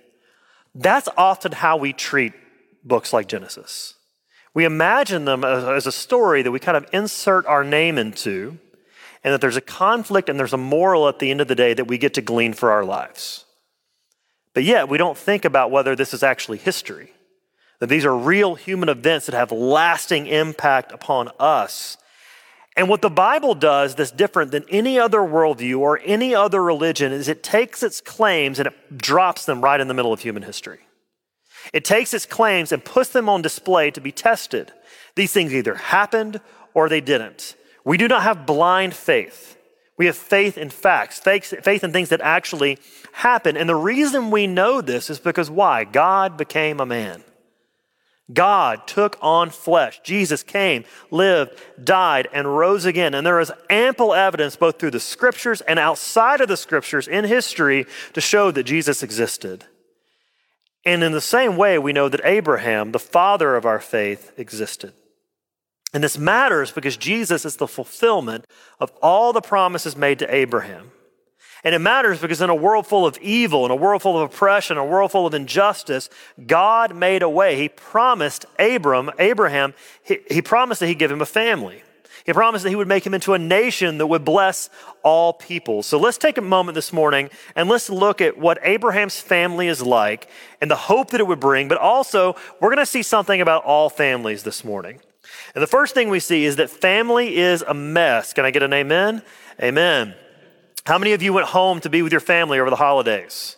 That's 0.75 1.09
often 1.17 1.53
how 1.53 1.77
we 1.77 1.93
treat 1.93 2.33
books 2.83 3.13
like 3.13 3.29
Genesis. 3.29 3.95
We 4.55 4.65
imagine 4.65 5.25
them 5.25 5.45
as 5.45 5.87
a 5.87 5.93
story 5.93 6.43
that 6.43 6.51
we 6.51 6.61
kind 6.61 6.77
of 6.77 6.87
insert 6.93 7.47
our 7.47 7.65
name 7.65 7.99
into, 7.99 8.59
and 9.23 9.33
that 9.33 9.41
there's 9.41 9.57
a 9.57 9.61
conflict 9.61 10.29
and 10.29 10.39
there's 10.39 10.53
a 10.53 10.59
moral 10.59 11.09
at 11.09 11.19
the 11.19 11.31
end 11.31 11.41
of 11.41 11.49
the 11.49 11.55
day 11.55 11.75
that 11.75 11.87
we 11.87 11.99
get 11.99 12.15
to 12.15 12.23
glean 12.23 12.53
for 12.53 12.71
our 12.71 12.85
lives. 12.85 13.45
But 14.53 14.65
yet, 14.65 14.89
we 14.89 14.99
don't 14.99 15.19
think 15.19 15.45
about 15.45 15.71
whether 15.71 15.97
this 15.97 16.15
is 16.15 16.23
actually 16.23 16.59
history, 16.59 17.13
that 17.81 17.89
these 17.89 18.05
are 18.05 18.17
real 18.17 18.55
human 18.55 18.89
events 18.89 19.27
that 19.27 19.35
have 19.35 19.51
lasting 19.51 20.27
impact 20.29 20.93
upon 20.93 21.31
us 21.41 21.97
and 22.77 22.89
what 22.89 23.03
the 23.03 23.11
Bible 23.11 23.55
does 23.55 23.95
that's 23.95 24.11
different 24.11 24.51
than 24.51 24.65
any 24.69 24.99
other 24.99 25.21
worldview 25.21 25.79
or 25.79 26.01
any 26.05 26.35
other 26.35 26.63
religion 26.63 27.13
is 27.13 27.29
it 27.29 27.43
takes 27.43 27.83
its 27.83 28.01
claims 28.01 28.59
and 28.59 28.67
it 28.67 28.99
drops 28.99 29.45
them 29.45 29.61
right 29.61 29.81
in 29.81 29.87
the 29.87 29.95
middle 29.95 30.13
of 30.13 30.21
human 30.21 30.43
history. 30.43 30.81
It 31.73 31.85
takes 31.85 32.13
its 32.13 32.27
claims 32.27 32.73
and 32.73 32.85
puts 32.85 33.11
them 33.11 33.29
on 33.29 33.43
display 33.43 33.91
to 33.93 34.01
be 34.01 34.13
tested. 34.13 34.73
These 35.15 35.33
things 35.33 35.55
either 35.55 35.77
happened 35.77 36.41
or 36.75 36.89
they 36.89 37.01
didn't. 37.01 37.55
We 37.85 37.97
do 37.97 38.09
not 38.09 38.23
have 38.23 38.47
blind 38.47 38.95
faith. 38.95 39.57
We 39.97 40.07
have 40.07 40.17
faith 40.17 40.59
in 40.59 40.71
facts, 40.71 41.21
faith, 41.21 41.85
in 41.85 41.93
things 41.93 42.09
that 42.09 42.21
actually 42.21 42.79
happen. 43.13 43.57
And 43.57 43.69
the 43.69 43.77
reason 43.77 44.33
we 44.33 44.49
know 44.49 44.81
this 44.81 45.09
is 45.09 45.21
because 45.21 45.49
why? 45.49 45.85
God 45.85 46.37
became 46.37 46.81
a 46.81 46.87
man. 46.87 47.23
God 48.33 48.87
took 48.87 49.19
on 49.21 49.51
flesh. 49.51 50.01
Jesus 50.03 50.43
came, 50.43 50.85
lived, 51.11 51.61
died, 51.83 52.27
and 52.33 52.57
rose 52.57 52.87
again. 52.87 53.13
And 53.13 53.27
there 53.27 53.41
is 53.41 53.53
ample 53.69 54.15
evidence, 54.15 54.57
both 54.57 54.79
through 54.79 54.93
the 54.93 55.01
scriptures 55.01 55.61
and 55.61 55.79
outside 55.79 56.41
of 56.41 56.49
the 56.49 56.57
scriptures 56.57 57.07
in 57.07 57.25
history, 57.25 57.87
to 58.15 58.21
show 58.23 58.51
that 58.51 58.63
Jesus 58.63 59.03
existed. 59.03 59.67
And 60.87 61.05
in 61.05 61.13
the 61.13 61.21
same 61.21 61.57
way, 61.57 61.79
we 61.79 61.93
know 61.93 62.09
that 62.09 62.25
Abraham, 62.25 62.93
the 62.93 62.99
father 62.99 63.57
of 63.57 63.67
our 63.67 63.81
faith, 63.81 64.33
existed. 64.39 64.95
And 65.93 66.03
this 66.03 66.19
matters 66.19 66.73
because 66.73 66.97
Jesus 66.97 67.45
is 67.45 67.57
the 67.57 67.69
fulfillment 67.69 68.47
of 68.81 68.91
all 69.03 69.33
the 69.33 69.41
promises 69.41 69.97
made 69.97 70.19
to 70.19 70.35
Abraham. 70.35 70.91
And 71.65 71.75
it 71.75 71.79
matters 71.79 72.21
because 72.21 72.43
in 72.43 72.51
a 72.51 72.55
world 72.55 72.87
full 72.87 73.07
of 73.07 73.17
evil, 73.19 73.65
in 73.65 73.71
a 73.71 73.77
world 73.77 74.03
full 74.03 74.17
of 74.17 74.31
oppression, 74.31 74.77
a 74.77 74.85
world 74.85 75.11
full 75.11 75.27
of 75.27 75.33
injustice, 75.33 76.11
God 76.47 76.95
made 76.95 77.23
a 77.23 77.29
way. 77.29 77.57
He 77.57 77.71
promised 77.71 78.45
Abram, 78.59 79.11
Abraham, 79.19 79.73
he, 80.03 80.19
he 80.31 80.43
promised 80.43 80.81
that 80.81 80.89
he'd 80.89 80.99
give 80.99 81.11
him 81.11 81.23
a 81.23 81.27
family. 81.27 81.83
He 82.25 82.33
promised 82.33 82.63
that 82.65 82.71
he 82.71 82.77
would 82.77 82.89
make 82.89 83.07
him 83.07 83.13
into 83.13 83.35
a 83.35 83.39
nation 83.39 83.99
that 83.99 84.07
would 84.07 84.25
bless 84.25 84.71
all 85.03 85.35
people. 85.35 85.83
So 85.83 85.99
let's 85.99 86.17
take 86.17 86.39
a 86.39 86.43
moment 86.43 86.75
this 86.75 86.91
morning 86.93 87.29
and 87.55 87.69
let's 87.69 87.91
look 87.91 88.23
at 88.23 88.39
what 88.39 88.59
Abraham's 88.63 89.21
family 89.21 89.69
is 89.69 89.83
like 89.83 90.29
and 90.61 90.71
the 90.71 90.77
hope 90.77 91.11
that 91.11 91.21
it 91.21 91.27
would 91.27 91.41
bring, 91.41 91.69
but 91.69 91.77
also 91.77 92.35
we're 92.61 92.71
going 92.71 92.79
to 92.79 92.87
see 92.87 93.03
something 93.03 93.43
about 93.43 93.65
all 93.65 93.91
families 93.91 94.43
this 94.43 94.65
morning. 94.65 95.01
And 95.55 95.63
the 95.63 95.67
first 95.67 95.95
thing 95.95 96.09
we 96.09 96.21
see 96.21 96.45
is 96.45 96.57
that 96.57 96.71
family 96.71 97.37
is 97.37 97.63
a 97.63 97.75
mess. 97.75 98.33
Can 98.33 98.47
I 98.47 98.51
get 98.51 98.63
an 98.63 98.73
amen? 98.73 99.23
Amen. 99.63 100.15
How 100.87 100.99
many 100.99 101.15
of 101.15 101.23
you 101.23 101.33
went 101.33 101.47
home 101.47 101.81
to 101.81 101.89
be 101.89 102.03
with 102.03 102.13
your 102.13 102.21
family 102.21 102.61
over 102.61 102.69
the 102.69 102.77
holidays? 102.77 103.57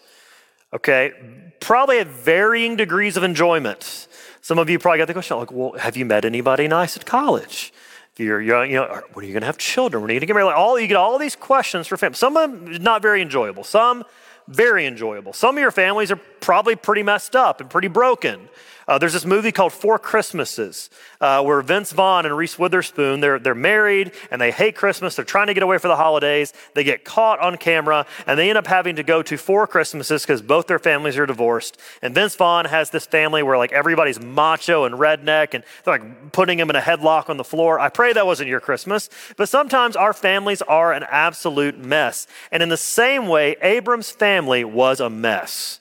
Okay, 0.73 1.13
probably 1.59 1.99
at 1.99 2.07
varying 2.07 2.77
degrees 2.77 3.17
of 3.17 3.25
enjoyment. 3.25 4.07
Some 4.43 4.59
of 4.61 4.71
you 4.71 4.79
probably 4.79 4.99
got 4.99 5.09
the 5.09 5.13
question 5.13 5.37
like, 5.37 5.51
well, 5.51 5.73
have 5.73 5.97
you 5.97 6.05
met 6.05 6.25
anybody 6.25 6.69
nice 6.69 6.97
at 6.97 7.05
college? 7.05 7.73
If 8.13 8.21
you're 8.21 8.41
young, 8.41 8.71
you 8.71 8.77
know, 8.77 9.03
when 9.13 9.25
are 9.25 9.27
you 9.27 9.33
going 9.33 9.41
to 9.41 9.47
have 9.47 9.59
children? 9.59 10.03
When 10.03 10.11
are 10.11 10.15
you 10.15 10.21
going 10.21 10.27
to 10.27 10.27
get 10.27 10.35
married? 10.35 10.47
Like 10.47 10.57
all 10.57 10.79
you 10.79 10.87
get 10.87 10.97
all 10.97 11.19
these 11.19 11.35
questions 11.35 11.89
for 11.89 11.97
family. 11.97 12.15
Some 12.15 12.37
of 12.37 12.51
them 12.51 12.83
not 12.83 13.03
very 13.03 13.21
enjoyable. 13.21 13.65
Some 13.65 14.05
very 14.47 14.87
enjoyable. 14.87 15.33
Some 15.33 15.57
of 15.57 15.61
your 15.61 15.73
families 15.73 16.13
are 16.13 16.21
probably 16.41 16.77
pretty 16.77 17.03
messed 17.03 17.35
up 17.35 17.61
and 17.61 17.69
pretty 17.69 17.89
broken. 17.89 18.49
Uh, 18.89 18.99
there's 18.99 19.13
this 19.13 19.25
movie 19.25 19.51
called 19.51 19.73
Four 19.73 19.99
Christmases 19.99 20.91
uh, 21.21 21.43
where 21.43 21.61
Vince 21.61 21.91
Vaughn 21.91 22.25
and 22.25 22.37
Reese 22.37 22.57
Witherspoon, 22.57 23.19
they're, 23.19 23.41
they're 23.41 23.55
married 23.55 24.13
and 24.31 24.41
they 24.41 24.53
hate 24.53 24.77
Christmas. 24.77 25.17
They're 25.17 25.25
trying 25.25 25.49
to 25.49 25.55
get 25.55 25.65
away 25.65 25.79
for 25.79 25.89
the 25.89 25.97
holidays. 25.97 26.53
They 26.75 26.85
get 26.85 27.05
caught 27.05 27.41
on 27.41 27.57
camera 27.57 28.07
and 28.29 28.39
they 28.39 28.49
end 28.49 28.59
up 28.59 28.69
having 28.69 28.95
to 28.97 29.03
go 29.03 29.23
to 29.23 29.37
four 29.37 29.67
Christmases 29.67 30.23
because 30.23 30.41
both 30.41 30.69
their 30.69 30.79
families 30.79 31.19
are 31.19 31.27
divorced. 31.27 31.81
And 32.01 32.15
Vince 32.15 32.37
Vaughn 32.37 32.65
has 32.67 32.91
this 32.91 33.07
family 33.07 33.43
where 33.43 33.59
like 33.59 33.73
everybody's 33.73 34.21
macho 34.21 34.85
and 34.85 34.95
redneck 34.95 35.55
and 35.55 35.65
they're 35.85 35.99
like 35.99 36.31
putting 36.31 36.57
him 36.61 36.71
in 36.71 36.77
a 36.77 36.81
headlock 36.81 37.29
on 37.29 37.39
the 37.39 37.45
floor. 37.45 37.81
I 37.81 37.89
pray 37.89 38.13
that 38.13 38.25
wasn't 38.25 38.49
your 38.49 38.61
Christmas, 38.61 39.11
but 39.37 39.49
sometimes 39.49 39.97
our 39.97 40.13
families 40.13 40.63
are 40.63 40.93
an 40.93 41.05
absolute 41.11 41.77
mess. 41.77 42.29
And 42.53 42.63
in 42.63 42.69
the 42.69 42.77
same 42.77 43.27
way, 43.27 43.57
Abram's 43.63 44.13
family 44.13 44.65
was 44.65 45.01
a 45.01 45.11
mess. 45.11 45.81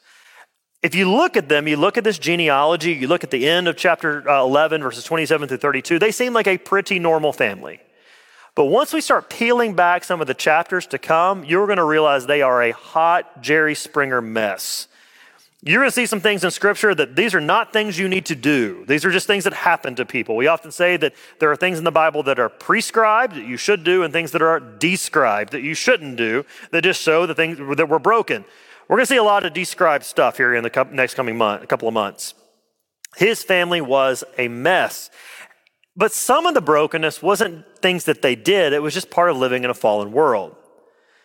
If 0.86 0.94
you 0.94 1.12
look 1.12 1.36
at 1.36 1.50
them, 1.50 1.68
you 1.68 1.77
look 1.77 1.98
at 1.98 2.04
this 2.04 2.20
genealogy, 2.20 2.94
you 2.94 3.08
look 3.08 3.24
at 3.24 3.32
the 3.32 3.50
end 3.50 3.68
of 3.68 3.75
chapter 3.75 4.30
uh, 4.30 4.44
11, 4.44 4.84
verses 4.84 5.04
27 5.04 5.48
through 5.48 5.58
32, 5.58 5.98
they 5.98 6.12
seem 6.12 6.32
like 6.32 6.46
a 6.46 6.60
pretty 6.60 7.00
normal 7.00 7.34
family. 7.34 7.80
But 8.54 8.65
once 8.65 8.94
we 8.94 9.01
start 9.01 9.27
peeling 9.27 9.74
back 9.74 10.04
some 10.04 10.22
of 10.22 10.27
the 10.27 10.36
chapters 10.36 10.86
to 10.88 11.00
come, 11.00 11.44
you're 11.44 11.65
going 11.65 11.80
to 11.80 11.84
realize 11.84 12.27
they 12.27 12.44
are 12.44 12.62
a 12.62 12.70
hot 12.70 13.42
Jerry 13.42 13.74
Springer 13.74 14.22
mess. 14.22 14.88
You're 15.63 15.82
going 15.82 15.89
to 15.89 15.96
see 15.96 16.06
some 16.06 16.20
things 16.20 16.44
in 16.44 16.51
Scripture 16.51 16.94
that 16.94 17.15
these 17.15 17.34
are 17.34 17.42
not 17.42 17.74
things 17.74 17.98
you 17.98 18.08
need 18.08 18.27
to 18.27 18.36
do. 18.36 18.86
These 18.88 19.06
are 19.06 19.12
just 19.12 19.25
things 19.25 19.46
that 19.46 19.54
happen 19.54 19.96
to 19.96 20.06
people. 20.06 20.36
We 20.36 20.46
often 20.46 20.70
say 20.70 20.98
that 20.98 21.15
there 21.39 21.50
are 21.50 21.56
things 21.56 21.80
in 21.80 21.84
the 21.84 21.92
Bible 21.92 22.22
that 22.22 22.38
are 22.38 22.50
prescribed 22.50 23.38
that 23.38 23.48
you 23.48 23.58
should 23.58 23.84
do 23.84 24.04
and 24.04 24.13
things 24.13 24.34
that 24.34 24.44
are 24.44 24.60
described 24.60 25.54
that 25.54 25.63
you 25.63 25.74
shouldn't 25.74 26.15
do 26.15 26.46
that 26.70 26.84
just 26.84 27.01
show 27.01 27.25
the 27.25 27.34
things 27.34 27.58
that 27.58 27.89
were 27.89 27.98
broken. 27.98 28.46
We're 28.88 28.98
going 28.98 29.06
to 29.06 29.13
see 29.13 29.18
a 29.18 29.24
lot 29.24 29.46
of 29.46 29.54
described 29.54 30.06
stuff 30.06 30.38
here 30.38 30.54
in 30.54 30.63
the 30.63 30.88
next 30.92 31.15
coming 31.15 31.38
month, 31.38 31.63
a 31.63 31.68
couple 31.68 31.88
of 31.88 31.94
months. 31.94 32.36
His 33.15 33.44
family 33.44 33.82
was 33.82 34.24
a 34.38 34.48
mess. 34.48 35.10
But 35.96 36.12
some 36.12 36.46
of 36.46 36.54
the 36.54 36.62
brokenness 36.62 37.22
wasn't 37.22 37.65
things 37.82 38.06
that 38.06 38.22
they 38.22 38.36
did, 38.36 38.74
it 38.74 38.82
was 38.82 38.94
just 38.94 39.10
part 39.10 39.30
of 39.30 39.38
living 39.38 39.63
in 39.63 39.70
a 39.70 39.74
fallen 39.74 40.12
world. 40.12 40.56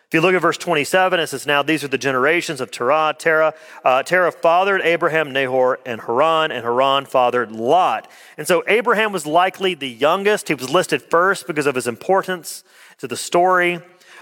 If 0.07 0.15
you 0.15 0.21
look 0.21 0.35
at 0.35 0.41
verse 0.41 0.57
27, 0.57 1.21
it 1.21 1.27
says, 1.27 1.47
Now 1.47 1.63
these 1.63 1.85
are 1.85 1.87
the 1.87 1.97
generations 1.97 2.59
of 2.59 2.69
Terah. 2.69 3.15
Terah, 3.17 3.53
uh, 3.85 4.03
Terah 4.03 4.33
fathered 4.33 4.81
Abraham, 4.81 5.31
Nahor, 5.31 5.79
and 5.85 6.01
Haran, 6.01 6.51
and 6.51 6.65
Haran 6.65 7.05
fathered 7.05 7.53
Lot. 7.53 8.11
And 8.37 8.45
so 8.45 8.61
Abraham 8.67 9.13
was 9.13 9.25
likely 9.25 9.73
the 9.73 9.87
youngest. 9.87 10.49
He 10.49 10.53
was 10.53 10.69
listed 10.69 11.01
first 11.01 11.47
because 11.47 11.65
of 11.65 11.75
his 11.75 11.87
importance 11.87 12.65
to 12.97 13.07
the 13.07 13.15
story. 13.15 13.79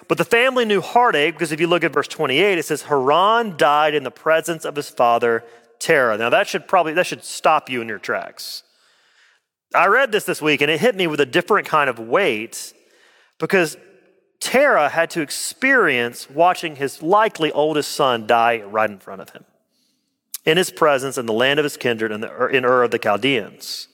But 0.10 0.18
the 0.18 0.26
family 0.26 0.66
knew 0.66 0.82
heartache 0.82 1.36
because 1.36 1.54
if 1.54 1.62
you 1.62 1.68
look 1.68 1.84
at 1.86 1.94
verse 1.94 2.08
28, 2.08 2.58
it 2.58 2.66
says, 2.66 2.82
Haran 2.82 3.56
died 3.56 3.94
in 3.94 4.04
the 4.04 4.12
presence 4.12 4.66
of 4.66 4.76
his 4.76 4.90
father, 4.90 5.46
Terah. 5.78 6.18
Now 6.18 6.32
that 6.32 6.48
should 6.48 6.68
probably, 6.68 6.94
that 6.94 7.06
should 7.06 7.24
stop 7.24 7.70
you 7.70 7.80
in 7.80 7.88
your 7.88 8.00
tracks. 8.00 8.64
I 9.74 9.86
read 9.86 10.12
this 10.12 10.24
this 10.24 10.42
week 10.42 10.62
and 10.62 10.72
it 10.72 10.82
hit 10.82 10.96
me 10.96 11.06
with 11.06 11.22
a 11.22 11.28
different 11.28 11.68
kind 11.68 11.92
of 11.92 12.00
weight 12.00 12.74
because 13.38 13.78
Terah 14.40 14.90
had 14.90 15.12
to 15.12 15.22
experience 15.22 16.28
watching 16.28 16.78
his 16.78 17.04
likely 17.04 17.52
oldest 17.52 17.92
son 17.92 18.26
die 18.26 18.62
right 18.62 18.90
in 18.90 18.98
front 18.98 19.22
of 19.22 19.30
him 19.30 19.46
in 20.44 20.58
his 20.58 20.72
presence 20.72 21.20
in 21.20 21.28
the 21.28 21.34
land 21.34 21.60
of 21.60 21.64
his 21.64 21.78
kindred 21.78 22.12
in, 22.12 22.22
the, 22.22 22.32
er, 22.32 22.50
in 22.50 22.66
Ur 22.66 22.82
of 22.82 22.92
the 22.92 22.98
Chaldeans. 22.98 23.88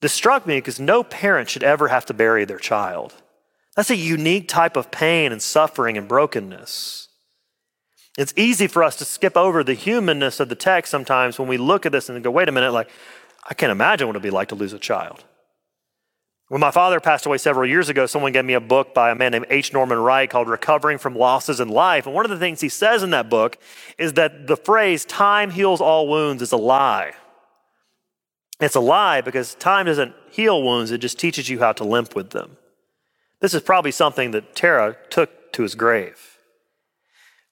This 0.00 0.12
struck 0.12 0.46
me 0.46 0.58
because 0.58 0.78
no 0.78 1.02
parent 1.02 1.50
should 1.50 1.64
ever 1.64 1.88
have 1.88 2.06
to 2.06 2.14
bury 2.14 2.44
their 2.44 2.58
child. 2.58 3.14
That's 3.80 3.88
a 3.88 3.96
unique 3.96 4.46
type 4.46 4.76
of 4.76 4.90
pain 4.90 5.32
and 5.32 5.40
suffering 5.40 5.96
and 5.96 6.06
brokenness. 6.06 7.08
It's 8.18 8.34
easy 8.36 8.66
for 8.66 8.84
us 8.84 8.94
to 8.96 9.06
skip 9.06 9.38
over 9.38 9.64
the 9.64 9.72
humanness 9.72 10.38
of 10.38 10.50
the 10.50 10.54
text 10.54 10.90
sometimes 10.90 11.38
when 11.38 11.48
we 11.48 11.56
look 11.56 11.86
at 11.86 11.92
this 11.92 12.10
and 12.10 12.22
go, 12.22 12.30
wait 12.30 12.50
a 12.50 12.52
minute, 12.52 12.72
like, 12.72 12.90
I 13.48 13.54
can't 13.54 13.72
imagine 13.72 14.06
what 14.06 14.16
it'd 14.16 14.22
be 14.22 14.28
like 14.28 14.48
to 14.48 14.54
lose 14.54 14.74
a 14.74 14.78
child. 14.78 15.24
When 16.48 16.60
my 16.60 16.70
father 16.70 17.00
passed 17.00 17.24
away 17.24 17.38
several 17.38 17.66
years 17.66 17.88
ago, 17.88 18.04
someone 18.04 18.32
gave 18.32 18.44
me 18.44 18.52
a 18.52 18.60
book 18.60 18.92
by 18.92 19.12
a 19.12 19.14
man 19.14 19.32
named 19.32 19.46
H. 19.48 19.72
Norman 19.72 19.98
Wright 19.98 20.28
called 20.28 20.50
Recovering 20.50 20.98
from 20.98 21.16
Losses 21.16 21.58
in 21.58 21.70
Life. 21.70 22.04
And 22.04 22.14
one 22.14 22.26
of 22.26 22.30
the 22.30 22.38
things 22.38 22.60
he 22.60 22.68
says 22.68 23.02
in 23.02 23.12
that 23.12 23.30
book 23.30 23.56
is 23.96 24.12
that 24.12 24.46
the 24.46 24.58
phrase, 24.58 25.06
time 25.06 25.52
heals 25.52 25.80
all 25.80 26.06
wounds, 26.06 26.42
is 26.42 26.52
a 26.52 26.58
lie. 26.58 27.14
It's 28.60 28.76
a 28.76 28.80
lie 28.80 29.22
because 29.22 29.54
time 29.54 29.86
doesn't 29.86 30.12
heal 30.30 30.62
wounds, 30.62 30.90
it 30.90 30.98
just 30.98 31.18
teaches 31.18 31.48
you 31.48 31.60
how 31.60 31.72
to 31.72 31.84
limp 31.84 32.14
with 32.14 32.28
them. 32.28 32.58
This 33.40 33.54
is 33.54 33.62
probably 33.62 33.90
something 33.90 34.32
that 34.32 34.54
Terah 34.54 34.96
took 35.08 35.52
to 35.52 35.62
his 35.62 35.74
grave. 35.74 36.38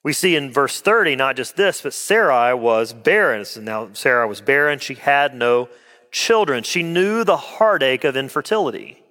We 0.03 0.13
see 0.13 0.35
in 0.35 0.51
verse 0.51 0.79
30 0.79 1.15
not 1.15 1.35
just 1.35 1.57
this, 1.57 1.81
but 1.81 1.93
Sarai 1.93 2.53
was 2.53 2.93
barren. 2.93 3.45
Now, 3.61 3.89
Sarah 3.93 4.27
was 4.27 4.41
barren. 4.41 4.79
She 4.79 4.95
had 4.95 5.35
no 5.35 5.69
children. 6.11 6.63
She 6.63 6.83
knew 6.83 7.23
the 7.23 7.37
heartache 7.37 8.03
of 8.03 8.15
infertility. 8.15 9.03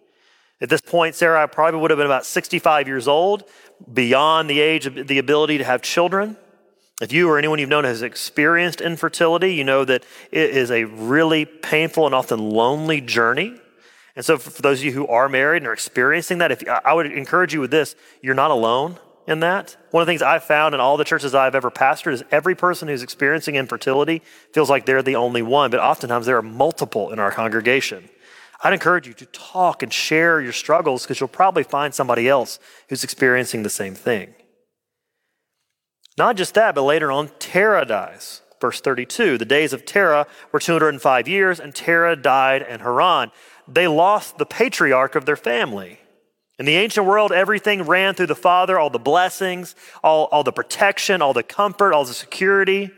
At 0.61 0.71
this 0.71 0.81
point, 0.81 1.15
Sarah 1.15 1.47
probably 1.47 1.81
would 1.81 1.91
have 1.91 1.99
been 1.99 2.07
about 2.07 2.27
65 2.27 2.89
years 2.89 3.07
old, 3.07 3.45
beyond 3.93 4.51
the 4.51 4.61
age 4.61 4.87
of 4.87 5.07
the 5.07 5.19
ability 5.19 5.59
to 5.59 5.65
have 5.65 5.83
children. 5.83 6.37
If 7.01 7.13
you 7.13 7.29
or 7.31 7.39
anyone 7.39 7.61
you've 7.61 7.69
known 7.69 7.85
has 7.85 8.03
experienced 8.03 8.81
infertility, 8.81 9.55
you 9.55 9.63
know 9.63 9.85
that 9.85 10.05
it 10.33 10.51
is 10.51 10.73
a 10.73 10.85
really 10.85 11.45
painful 11.45 12.07
and 12.07 12.15
often 12.15 12.51
lonely 12.51 13.01
journey. 13.01 13.55
And 14.19 14.25
so, 14.25 14.37
for 14.37 14.63
those 14.63 14.81
of 14.81 14.85
you 14.85 14.91
who 14.91 15.07
are 15.07 15.29
married 15.29 15.59
and 15.59 15.69
are 15.69 15.73
experiencing 15.73 16.39
that, 16.39 16.51
if 16.51 16.65
I 16.69 16.93
would 16.93 17.07
encourage 17.07 17.55
you 17.55 17.61
with 17.61 17.71
this, 17.71 17.95
you're 18.21 18.35
not 18.35 18.51
alone 18.51 18.99
in 19.29 19.39
that. 19.41 19.77
One 19.93 20.01
of 20.01 20.09
the 20.09 20.11
things 20.11 20.23
I've 20.23 20.43
found 20.43 20.75
in 20.75 20.81
all 20.81 20.97
the 20.97 21.05
churches 21.05 21.37
I've 21.37 21.55
ever 21.55 21.71
pastored 21.71 22.15
is 22.15 22.25
every 22.33 22.57
person 22.57 22.89
who's 22.89 23.05
experiencing 23.05 23.55
infertility 23.55 24.23
feels 24.53 24.69
like 24.69 24.87
they're 24.87 25.05
the 25.05 25.15
only 25.15 25.41
one, 25.41 25.71
but 25.71 25.79
oftentimes 25.79 26.27
there 26.27 26.37
are 26.37 26.43
multiple 26.43 27.13
in 27.13 27.21
our 27.21 27.31
congregation. 27.31 28.09
I'd 28.61 28.73
encourage 28.73 29.07
you 29.07 29.15
to 29.15 29.27
talk 29.27 29.85
and 29.85 29.93
share 29.93 30.41
your 30.41 30.53
struggles 30.53 31.05
because 31.05 31.21
you'll 31.21 31.29
probably 31.29 31.63
find 31.63 31.95
somebody 31.95 32.29
else 32.29 32.59
who's 32.89 33.05
experiencing 33.05 33.63
the 33.63 33.71
same 33.71 33.95
thing. 33.95 34.35
Not 36.17 36.35
just 36.35 36.55
that, 36.55 36.75
but 36.75 36.83
later 36.83 37.13
on, 37.13 37.31
Terah 37.39 37.85
dies. 37.85 38.41
Verse 38.61 38.81
32 38.81 39.39
The 39.39 39.45
days 39.45 39.73
of 39.73 39.87
Terah 39.87 40.27
were 40.51 40.59
205 40.59 41.29
years, 41.29 41.61
and 41.61 41.73
Terah 41.73 42.17
died 42.17 42.63
in 42.63 42.81
Haran 42.81 43.31
they 43.69 43.87
lost 43.87 44.39
the 44.39 44.47
patriarch 44.47 45.15
of 45.15 45.27
their 45.27 45.37
family. 45.37 46.01
In 46.59 46.67
the 46.67 46.77
ancient 46.77 47.07
world, 47.07 47.31
everything 47.31 47.83
ran 47.83 48.15
through 48.15 48.27
the 48.27 48.35
father, 48.35 48.79
all 48.79 48.91
the 48.91 48.99
blessings, 48.99 49.77
all, 50.03 50.25
all 50.33 50.43
the 50.43 50.53
protection, 50.53 51.23
all 51.23 51.33
the 51.33 51.45
comfort, 51.45 51.93
all 51.93 52.05
the 52.05 52.15
security. 52.15 52.91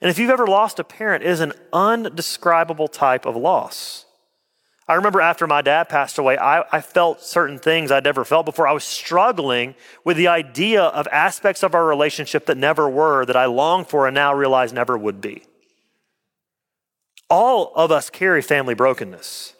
And 0.00 0.10
if 0.10 0.18
you've 0.18 0.30
ever 0.30 0.46
lost 0.46 0.78
a 0.78 0.84
parent, 0.84 1.24
it 1.24 1.30
is 1.30 1.40
an 1.40 1.52
undescribable 1.72 2.88
type 2.88 3.26
of 3.26 3.34
loss. 3.34 4.04
I 4.86 4.94
remember 4.94 5.20
after 5.20 5.46
my 5.46 5.62
dad 5.62 5.88
passed 5.88 6.18
away, 6.18 6.36
I, 6.36 6.62
I, 6.70 6.82
felt 6.82 7.22
certain 7.22 7.58
things 7.58 7.90
I'd 7.90 8.04
never 8.04 8.22
felt 8.22 8.44
before. 8.44 8.68
I 8.68 8.72
was 8.72 8.84
struggling 8.84 9.74
with 10.04 10.18
the 10.18 10.28
idea 10.28 10.82
of 10.82 11.08
aspects 11.10 11.62
of 11.62 11.74
our 11.74 11.86
relationship 11.86 12.44
that 12.46 12.58
never 12.58 12.86
were, 12.86 13.24
that 13.24 13.36
I 13.36 13.46
longed 13.46 13.86
for 13.86 14.06
and 14.06 14.14
now 14.14 14.34
realize 14.34 14.74
never 14.74 14.98
would 14.98 15.22
be. 15.22 15.44
All 17.30 17.72
of 17.74 17.90
us 17.90 18.10
carry 18.10 18.42
family 18.42 18.74
brokenness. 18.74 19.54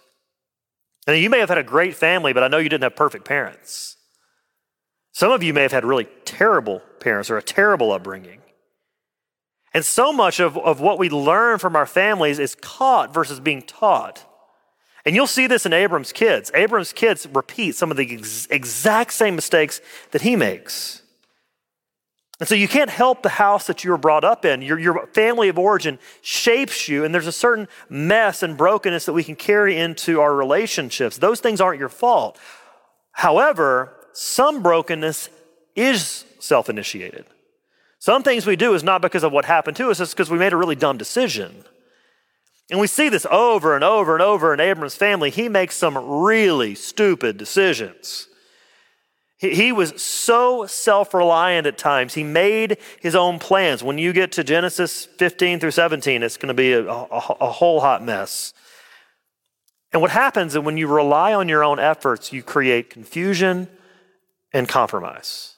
And 1.07 1.19
you 1.19 1.29
may 1.29 1.39
have 1.39 1.51
had 1.51 1.59
a 1.59 1.63
great 1.65 1.95
family, 1.95 2.33
but 2.33 2.43
I 2.43 2.49
know 2.49 2.59
you 2.59 2.69
didn't 2.69 2.85
have 2.85 2.97
perfect 2.97 3.25
parents. 3.25 3.97
Some 5.13 5.31
of 5.31 5.43
you 5.43 5.55
may 5.55 5.63
have 5.63 5.73
had 5.73 5.85
really 5.85 6.09
terrible 6.25 6.83
parents 6.99 7.31
or 7.31 7.37
a 7.37 7.43
terrible 7.43 7.93
upbringing. 7.93 8.41
And 9.73 9.85
so 9.85 10.13
much 10.13 10.41
of, 10.41 10.57
of 10.57 10.81
what 10.81 10.99
we 10.99 11.11
learn 11.11 11.59
from 11.59 11.77
our 11.77 11.87
families 11.87 12.39
is 12.39 12.55
caught 12.55 13.13
versus 13.13 13.41
being 13.41 13.63
taught. 13.63 14.25
And 15.05 15.15
you'll 15.15 15.27
see 15.27 15.47
this 15.47 15.67
in 15.67 15.73
Abram's 15.73 16.13
kids. 16.13 16.51
Abram's 16.55 16.93
kids 16.93 17.27
repeat 17.27 17.75
some 17.75 17.91
of 17.91 17.97
the 17.97 18.17
ex- 18.17 18.47
exact 18.51 19.13
same 19.13 19.35
mistakes 19.35 19.81
that 20.13 20.23
he 20.23 20.37
makes. 20.37 21.03
And 22.45 22.49
so 22.51 22.57
you 22.57 22.69
can't 22.69 22.91
help 22.91 23.23
the 23.23 23.31
house 23.31 23.67
that 23.69 23.85
you 23.85 23.91
were 23.91 23.97
brought 23.97 24.23
up 24.23 24.45
in. 24.45 24.61
Your, 24.61 24.79
your 24.79 25.07
family 25.15 25.49
of 25.49 25.59
origin 25.59 25.99
shapes 26.21 26.91
you, 26.91 27.03
and 27.03 27.15
there's 27.15 27.27
a 27.27 27.33
certain 27.33 27.69
mess 27.89 28.43
and 28.43 28.55
brokenness 28.55 29.07
that 29.07 29.15
we 29.15 29.25
can 29.25 29.35
carry 29.35 29.79
into 29.79 30.21
our 30.21 30.35
relationships. 30.35 31.17
Those 31.17 31.41
things 31.41 31.59
aren't 31.63 31.81
your 31.81 31.89
fault. 31.89 32.39
However, 33.13 33.97
some 34.13 34.63
brokenness 34.63 35.31
is 35.75 36.27
self 36.39 36.69
initiated. 36.69 37.25
Some 37.99 38.23
things 38.23 38.45
we 38.45 38.57
do 38.57 38.75
is 38.75 38.85
not 38.85 39.01
because 39.01 39.23
of 39.23 39.33
what 39.33 39.47
happened 39.47 39.79
to 39.79 39.89
us, 39.89 39.99
it's 39.99 40.13
because 40.13 40.29
we 40.29 40.37
made 40.37 40.53
a 40.53 40.59
really 40.59 40.77
dumb 40.77 40.99
decision. 40.99 41.65
And 42.71 42.79
we 42.79 42.89
see 42.89 43.09
this 43.09 43.27
over 43.31 43.75
and 43.75 43.83
over 43.83 44.13
and 44.13 44.23
over 44.23 44.53
in 44.53 44.61
Abram's 44.61 44.97
family. 44.97 45.31
He 45.31 45.49
makes 45.49 45.77
some 45.77 45.97
really 45.97 46.75
stupid 46.75 47.39
decisions. 47.39 48.29
He 49.53 49.73
was 49.73 50.01
so 50.01 50.67
self 50.67 51.13
reliant 51.13 51.67
at 51.67 51.77
times. 51.77 52.15
He 52.15 52.25
made 52.25 52.79
his 53.01 53.15
own 53.15 53.39
plans. 53.39 53.83
When 53.83 53.99
you 53.99 54.13
get 54.13 54.33
to 54.33 54.45
Genesis 54.45 55.05
15 55.05 55.61
through 55.61 55.73
17, 55.73 56.23
it's 56.23 56.37
going 56.37 56.49
to 56.49 56.55
be 56.55 56.73
a, 56.73 56.87
a, 56.87 57.05
a, 57.41 57.51
whole 57.51 57.81
hot 57.81 58.03
mess. 58.03 58.55
And 59.93 60.01
what 60.01 60.11
happens 60.11 60.55
is 60.55 60.61
when 60.61 60.77
you 60.77 60.87
rely 60.87 61.35
on 61.35 61.49
your 61.49 61.63
own 61.63 61.79
efforts, 61.79 62.33
you 62.33 62.43
create 62.43 62.91
confusion 62.91 63.69
and 64.53 64.69
compromise. 64.69 65.55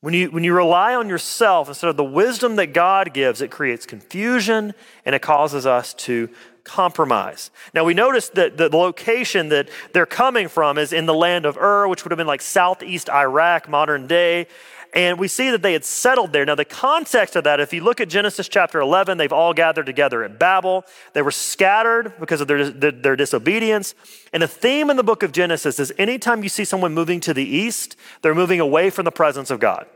When 0.00 0.14
you, 0.14 0.30
when 0.30 0.44
you 0.44 0.54
rely 0.54 0.94
on 0.94 1.08
yourself 1.08 1.68
instead 1.68 1.90
of 1.90 1.96
the 1.96 2.04
wisdom 2.04 2.56
that 2.56 2.72
God 2.72 3.12
gives, 3.12 3.42
it 3.42 3.50
creates 3.50 3.84
confusion 3.84 4.72
and 5.04 5.14
it 5.14 5.20
causes 5.20 5.66
us 5.66 5.92
to 5.94 6.30
compromise. 6.64 7.50
Now 7.74 7.84
we 7.84 7.94
notice 7.94 8.28
that 8.30 8.56
the 8.56 8.68
location 8.68 9.48
that 9.48 9.68
they're 9.92 10.06
coming 10.06 10.48
from 10.48 10.78
is 10.78 10.92
in 10.92 11.06
the 11.06 11.14
land 11.14 11.46
of 11.46 11.56
Ur, 11.56 11.88
which 11.88 12.04
would 12.04 12.12
have 12.12 12.18
been 12.18 12.26
like 12.26 12.42
southeast 12.42 13.08
Iraq, 13.08 13.68
modern 13.68 14.06
day. 14.06 14.46
And 14.92 15.20
we 15.20 15.28
see 15.28 15.50
that 15.50 15.62
they 15.62 15.72
had 15.72 15.84
settled 15.84 16.32
there. 16.32 16.44
Now, 16.44 16.56
the 16.56 16.64
context 16.64 17.36
of 17.36 17.44
that, 17.44 17.60
if 17.60 17.72
you 17.72 17.82
look 17.82 18.00
at 18.00 18.08
Genesis 18.08 18.48
chapter 18.48 18.80
11, 18.80 19.18
they've 19.18 19.32
all 19.32 19.54
gathered 19.54 19.86
together 19.86 20.24
at 20.24 20.38
Babel. 20.38 20.84
They 21.12 21.22
were 21.22 21.30
scattered 21.30 22.14
because 22.18 22.40
of 22.40 22.48
their, 22.48 22.68
their, 22.70 22.90
their, 22.90 23.16
disobedience. 23.16 23.94
And 24.32 24.42
the 24.42 24.48
theme 24.48 24.90
in 24.90 24.96
the 24.96 25.04
book 25.04 25.22
of 25.22 25.30
Genesis 25.30 25.78
is 25.78 25.92
anytime 25.96 26.42
you 26.42 26.48
see 26.48 26.64
someone 26.64 26.92
moving 26.92 27.20
to 27.20 27.32
the 27.32 27.44
east, 27.44 27.94
they're 28.22 28.34
moving 28.34 28.58
away 28.58 28.90
from 28.90 29.04
the 29.04 29.12
presence 29.12 29.50
of 29.52 29.60
God. 29.60 29.86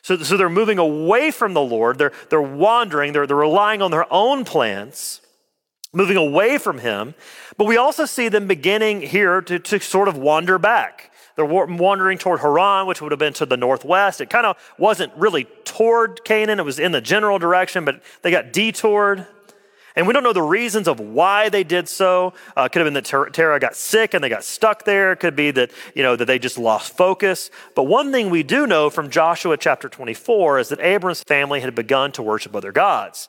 So, 0.00 0.16
so 0.16 0.36
they're 0.38 0.48
moving 0.48 0.78
away 0.78 1.30
from 1.30 1.52
the 1.52 1.60
Lord. 1.60 1.98
They're, 1.98 2.12
they're 2.30 2.40
wandering. 2.40 3.12
They're, 3.12 3.26
they're 3.26 3.36
relying 3.36 3.82
on 3.82 3.90
their 3.90 4.10
own 4.10 4.46
plans 4.46 5.20
moving 5.92 6.16
away 6.16 6.58
from 6.58 6.78
him. 6.78 7.14
But 7.56 7.66
we 7.66 7.76
also 7.76 8.04
see 8.06 8.28
them 8.28 8.46
beginning 8.46 9.02
here 9.02 9.40
to, 9.42 9.58
to 9.58 9.80
sort 9.80 10.08
of 10.08 10.16
wander 10.16 10.58
back. 10.58 11.10
They're 11.36 11.44
wandering 11.46 12.18
toward 12.18 12.40
Haran, 12.40 12.86
which 12.86 13.00
would 13.00 13.12
have 13.12 13.18
been 13.18 13.32
to 13.34 13.46
the 13.46 13.56
northwest. 13.56 14.20
It 14.20 14.28
kind 14.28 14.46
of 14.46 14.56
wasn't 14.78 15.12
really 15.16 15.44
toward 15.64 16.24
Canaan, 16.24 16.60
it 16.60 16.64
was 16.64 16.78
in 16.78 16.92
the 16.92 17.00
general 17.00 17.38
direction, 17.38 17.84
but 17.84 18.02
they 18.20 18.30
got 18.30 18.52
detoured. 18.52 19.26
And 19.94 20.06
we 20.06 20.14
don't 20.14 20.22
know 20.22 20.32
the 20.32 20.42
reasons 20.42 20.88
of 20.88 21.00
why 21.00 21.50
they 21.50 21.64
did 21.64 21.86
so. 21.88 22.32
Uh, 22.56 22.68
could 22.68 22.80
have 22.80 22.86
been 22.86 22.94
that 22.94 23.04
Ter- 23.04 23.28
Terah 23.28 23.60
got 23.60 23.76
sick 23.76 24.14
and 24.14 24.24
they 24.24 24.30
got 24.30 24.42
stuck 24.42 24.84
there. 24.84 25.12
It 25.12 25.20
could 25.20 25.36
be 25.36 25.50
that, 25.50 25.70
you 25.94 26.02
know, 26.02 26.16
that 26.16 26.24
they 26.24 26.38
just 26.38 26.56
lost 26.56 26.96
focus. 26.96 27.50
But 27.74 27.84
one 27.84 28.10
thing 28.10 28.30
we 28.30 28.42
do 28.42 28.66
know 28.66 28.88
from 28.88 29.10
Joshua 29.10 29.58
chapter 29.58 29.90
24 29.90 30.60
is 30.60 30.68
that 30.70 30.80
Abram's 30.80 31.22
family 31.22 31.60
had 31.60 31.74
begun 31.74 32.10
to 32.12 32.22
worship 32.22 32.56
other 32.56 32.72
gods. 32.72 33.28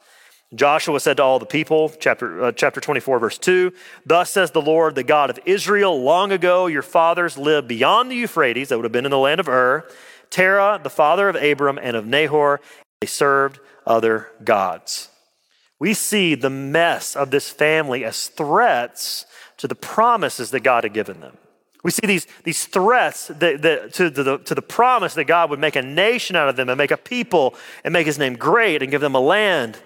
Joshua 0.55 0.99
said 0.99 1.17
to 1.17 1.23
all 1.23 1.39
the 1.39 1.45
people, 1.45 1.89
chapter, 1.99 2.45
uh, 2.45 2.51
chapter 2.51 2.79
24, 2.79 3.19
verse 3.19 3.37
2, 3.37 3.73
Thus 4.05 4.29
says 4.29 4.51
the 4.51 4.61
Lord, 4.61 4.95
the 4.95 5.03
God 5.03 5.29
of 5.29 5.39
Israel, 5.45 6.01
long 6.01 6.31
ago 6.31 6.67
your 6.67 6.81
fathers 6.81 7.37
lived 7.37 7.67
beyond 7.67 8.11
the 8.11 8.15
Euphrates, 8.15 8.69
that 8.69 8.77
would 8.77 8.85
have 8.85 8.91
been 8.91 9.05
in 9.05 9.11
the 9.11 9.17
land 9.17 9.39
of 9.39 9.47
Ur, 9.47 9.87
Terah, 10.29 10.79
the 10.81 10.89
father 10.89 11.29
of 11.29 11.35
Abram 11.35 11.79
and 11.81 11.95
of 11.95 12.05
Nahor, 12.05 12.59
they 13.01 13.07
served 13.07 13.59
other 13.85 14.29
gods. 14.43 15.09
We 15.79 15.93
see 15.93 16.35
the 16.35 16.49
mess 16.49 17.15
of 17.15 17.31
this 17.31 17.49
family 17.49 18.05
as 18.05 18.27
threats 18.27 19.25
to 19.57 19.67
the 19.67 19.75
promises 19.75 20.51
that 20.51 20.61
God 20.61 20.83
had 20.83 20.93
given 20.93 21.19
them. 21.19 21.37
We 21.83 21.91
see 21.91 22.07
these, 22.07 22.25
these 22.45 22.65
threats 22.65 23.27
that, 23.27 23.61
that, 23.61 23.93
to, 23.95 24.09
to, 24.09 24.23
the, 24.23 24.37
to 24.39 24.55
the 24.55 24.61
promise 24.61 25.13
that 25.15 25.25
God 25.25 25.49
would 25.49 25.59
make 25.59 25.75
a 25.75 25.81
nation 25.81 26.35
out 26.35 26.47
of 26.47 26.55
them 26.55 26.69
and 26.69 26.77
make 26.77 26.91
a 26.91 26.97
people 26.97 27.55
and 27.83 27.91
make 27.91 28.07
his 28.07 28.17
name 28.17 28.35
great 28.35 28.81
and 28.81 28.89
give 28.89 29.01
them 29.01 29.15
a 29.15 29.19
land. 29.19 29.77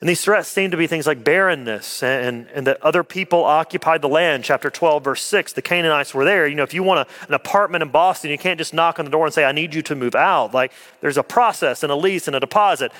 And 0.00 0.08
these 0.08 0.22
threats 0.22 0.48
seem 0.48 0.70
to 0.70 0.78
be 0.78 0.86
things 0.86 1.06
like 1.06 1.22
barrenness 1.22 2.02
and, 2.02 2.48
and 2.54 2.66
that 2.66 2.82
other 2.82 3.04
people 3.04 3.44
occupied 3.44 4.00
the 4.00 4.08
land. 4.08 4.44
Chapter 4.44 4.70
12, 4.70 5.04
verse 5.04 5.22
6, 5.22 5.52
the 5.52 5.60
Canaanites 5.60 6.14
were 6.14 6.24
there. 6.24 6.46
You 6.46 6.54
know, 6.54 6.62
if 6.62 6.72
you 6.72 6.82
want 6.82 7.06
a, 7.06 7.26
an 7.28 7.34
apartment 7.34 7.82
in 7.82 7.90
Boston, 7.90 8.30
you 8.30 8.38
can't 8.38 8.56
just 8.56 8.72
knock 8.72 8.98
on 8.98 9.04
the 9.04 9.10
door 9.10 9.26
and 9.26 9.34
say, 9.34 9.44
I 9.44 9.52
need 9.52 9.74
you 9.74 9.82
to 9.82 9.94
move 9.94 10.14
out. 10.14 10.54
Like 10.54 10.72
there's 11.02 11.18
a 11.18 11.22
process 11.22 11.82
and 11.82 11.92
a 11.92 11.96
lease 11.96 12.26
and 12.28 12.34
a 12.34 12.40
deposit. 12.40 12.92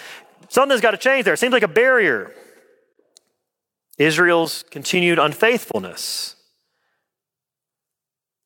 Something's 0.51 0.83
got 0.83 0.91
to 0.91 0.99
change 0.99 1.25
there. 1.25 1.33
It 1.33 1.39
seems 1.39 1.55
like 1.55 1.63
a 1.63 1.69
barrier. 1.69 2.35
Israel's 3.97 4.65
continued 4.71 5.19
unfaithfulness. 5.19 6.37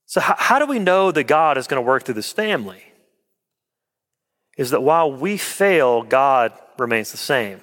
So, 0.06 0.20
how, 0.20 0.36
how 0.38 0.58
do 0.60 0.66
we 0.66 0.78
know 0.78 1.10
that 1.10 1.24
God 1.24 1.58
is 1.58 1.66
going 1.66 1.82
to 1.82 1.86
work 1.86 2.04
through 2.04 2.14
this 2.14 2.30
family? 2.30 2.84
Is 4.56 4.70
that 4.70 4.82
while 4.82 5.10
we 5.10 5.36
fail, 5.38 6.02
God 6.02 6.52
remains 6.78 7.10
the 7.10 7.16
same. 7.16 7.60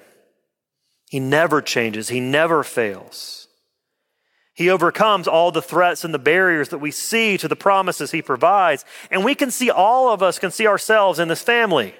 He 1.12 1.20
never 1.20 1.60
changes, 1.60 2.08
He 2.08 2.20
never 2.20 2.64
fails. 2.64 3.46
He 4.54 4.70
overcomes 4.70 5.28
all 5.28 5.52
the 5.52 5.60
threats 5.60 6.04
and 6.04 6.14
the 6.14 6.18
barriers 6.18 6.70
that 6.70 6.78
we 6.78 6.90
see 6.90 7.36
to 7.36 7.48
the 7.48 7.54
promises 7.54 8.12
He 8.12 8.22
provides. 8.22 8.86
And 9.10 9.22
we 9.22 9.34
can 9.34 9.50
see, 9.50 9.70
all 9.70 10.10
of 10.10 10.22
us 10.22 10.38
can 10.38 10.50
see 10.50 10.66
ourselves 10.66 11.18
in 11.18 11.28
this 11.28 11.42
family. 11.42 11.94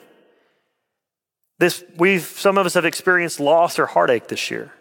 This, 1.59 1.85
we've, 1.98 2.22
some 2.22 2.57
of 2.57 2.64
us 2.64 2.72
have 2.72 2.87
experienced 2.87 3.38
loss 3.38 3.79
or 3.79 3.85
heartache 3.85 4.29
this 4.29 4.51
year. 4.51 4.72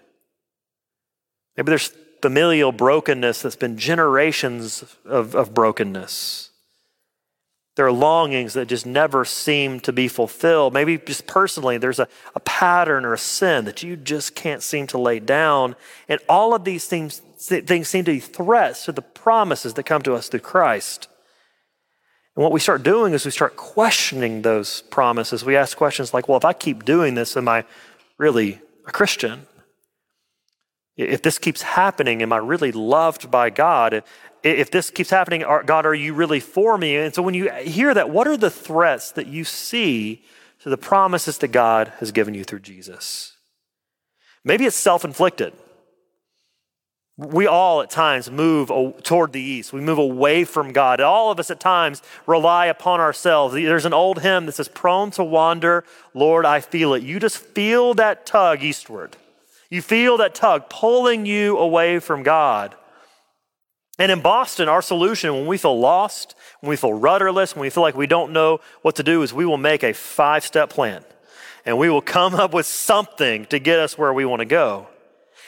Maybe 1.57 1.69
there's 1.69 1.91
familial 2.21 2.71
brokenness 2.71 3.41
that's 3.41 3.57
been 3.57 3.77
generations 3.77 4.85
of, 5.03 5.35
of 5.35 5.53
brokenness. 5.53 6.50
There 7.75 7.85
are 7.85 7.91
longings 7.91 8.53
that 8.53 8.67
just 8.67 8.85
never 8.85 9.23
seem 9.23 9.79
to 9.81 9.93
be 9.93 10.09
fulfilled. 10.09 10.73
Maybe 10.73 10.97
just 10.97 11.25
personally, 11.25 11.77
there's 11.77 11.99
a, 11.99 12.07
a 12.35 12.41
pattern 12.41 13.05
or 13.05 13.13
a 13.13 13.17
sin 13.17 13.63
that 13.65 13.81
you 13.81 13.95
just 13.95 14.35
can't 14.35 14.61
seem 14.61 14.87
to 14.87 14.97
lay 14.97 15.19
down. 15.19 15.75
And 16.09 16.19
all 16.27 16.53
of 16.53 16.65
these 16.65 16.85
things, 16.87 17.19
things 17.19 17.87
seem 17.87 18.03
to 18.05 18.11
be 18.11 18.19
threats 18.19 18.85
to 18.85 18.91
the 18.91 19.01
promises 19.01 19.73
that 19.75 19.83
come 19.83 20.01
to 20.01 20.15
us 20.15 20.27
through 20.27 20.41
Christ. 20.41 21.07
And 22.35 22.43
what 22.43 22.51
we 22.51 22.59
start 22.59 22.83
doing 22.83 23.13
is 23.13 23.23
we 23.23 23.31
start 23.31 23.55
questioning 23.55 24.41
those 24.41 24.81
promises. 24.83 25.45
We 25.45 25.55
ask 25.55 25.77
questions 25.77 26.13
like, 26.13 26.27
well, 26.27 26.37
if 26.37 26.45
I 26.45 26.53
keep 26.53 26.83
doing 26.83 27.15
this, 27.15 27.37
am 27.37 27.47
I 27.47 27.63
really 28.17 28.59
a 28.85 28.91
Christian? 28.91 29.47
If 30.97 31.21
this 31.21 31.39
keeps 31.39 31.61
happening, 31.61 32.21
am 32.21 32.33
I 32.33 32.37
really 32.37 32.71
loved 32.71 33.31
by 33.31 33.49
God? 33.49 34.03
If 34.43 34.71
this 34.71 34.89
keeps 34.89 35.09
happening, 35.09 35.41
God, 35.41 35.85
are 35.85 35.93
you 35.93 36.13
really 36.13 36.39
for 36.39 36.77
me? 36.77 36.95
And 36.97 37.13
so 37.13 37.21
when 37.21 37.33
you 37.33 37.51
hear 37.51 37.93
that, 37.93 38.09
what 38.09 38.27
are 38.27 38.37
the 38.37 38.49
threats 38.49 39.11
that 39.11 39.27
you 39.27 39.43
see 39.43 40.23
to 40.61 40.69
the 40.69 40.77
promises 40.77 41.37
that 41.39 41.49
God 41.49 41.93
has 41.99 42.11
given 42.11 42.33
you 42.33 42.43
through 42.43 42.61
Jesus? 42.61 43.37
Maybe 44.43 44.65
it's 44.65 44.75
self 44.75 45.05
inflicted. 45.05 45.53
We 47.17 47.45
all 47.45 47.81
at 47.81 47.91
times 47.91 48.31
move 48.31 48.71
toward 49.03 49.31
the 49.31 49.41
east. 49.41 49.73
We 49.73 49.81
move 49.81 49.99
away 49.99 50.43
from 50.43 50.73
God. 50.73 50.99
All 51.01 51.29
of 51.29 51.39
us 51.39 51.51
at 51.51 51.59
times 51.59 52.01
rely 52.25 52.65
upon 52.65 52.99
ourselves. 52.99 53.53
There's 53.53 53.85
an 53.85 53.93
old 53.93 54.21
hymn 54.21 54.47
that 54.47 54.53
says, 54.53 54.67
Prone 54.67 55.11
to 55.11 55.23
wander, 55.23 55.83
Lord, 56.15 56.45
I 56.45 56.61
feel 56.61 56.95
it. 56.95 57.03
You 57.03 57.19
just 57.19 57.37
feel 57.37 57.93
that 57.95 58.25
tug 58.25 58.63
eastward. 58.63 59.17
You 59.69 59.83
feel 59.83 60.17
that 60.17 60.33
tug 60.33 60.69
pulling 60.69 61.27
you 61.27 61.57
away 61.57 61.99
from 61.99 62.23
God. 62.23 62.75
And 64.01 64.11
in 64.11 64.21
Boston, 64.21 64.67
our 64.67 64.81
solution 64.81 65.31
when 65.31 65.45
we 65.45 65.59
feel 65.59 65.79
lost, 65.79 66.33
when 66.61 66.71
we 66.71 66.75
feel 66.75 66.91
rudderless, 66.91 67.55
when 67.55 67.61
we 67.61 67.69
feel 67.69 67.83
like 67.83 67.95
we 67.95 68.07
don't 68.07 68.33
know 68.33 68.59
what 68.81 68.95
to 68.95 69.03
do, 69.03 69.21
is 69.21 69.31
we 69.31 69.45
will 69.45 69.59
make 69.59 69.83
a 69.83 69.93
five 69.93 70.43
step 70.43 70.71
plan. 70.71 71.03
And 71.67 71.77
we 71.77 71.87
will 71.87 72.01
come 72.01 72.33
up 72.33 72.51
with 72.51 72.65
something 72.65 73.45
to 73.45 73.59
get 73.59 73.77
us 73.77 73.99
where 73.99 74.11
we 74.11 74.25
want 74.25 74.39
to 74.39 74.45
go. 74.45 74.87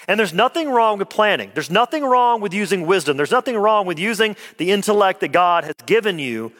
And 0.07 0.19
there's 0.19 0.35
nothing 0.35 0.69
wrong 0.69 0.99
with 0.99 1.09
planning. 1.09 1.49
There's 1.55 1.71
nothing 1.71 2.03
wrong 2.03 2.41
with 2.41 2.53
using 2.53 2.85
wisdom. 2.85 3.17
There's 3.17 3.31
nothing 3.31 3.57
wrong 3.57 3.87
with 3.87 3.97
using 3.97 4.35
the 4.59 4.69
intellect 4.69 5.21
that 5.21 5.31
God 5.31 5.63
has 5.63 5.73
given 5.87 6.19
you. 6.19 6.51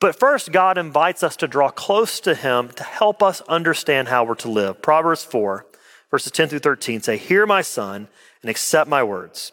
But 0.00 0.18
first, 0.18 0.50
God 0.50 0.76
invites 0.76 1.22
us 1.22 1.36
to 1.36 1.46
draw 1.46 1.70
close 1.70 2.18
to 2.18 2.34
Him 2.34 2.70
to 2.70 2.82
help 2.82 3.22
us 3.22 3.42
understand 3.42 4.08
how 4.08 4.24
we're 4.24 4.34
to 4.36 4.50
live. 4.50 4.82
Proverbs 4.82 5.22
4, 5.22 5.66
verses 6.10 6.32
10 6.32 6.48
through 6.48 6.58
13 6.58 7.00
say, 7.00 7.16
Hear 7.16 7.46
my 7.46 7.62
son 7.62 8.08
and 8.42 8.50
accept 8.50 8.90
my 8.90 9.04
words 9.04 9.52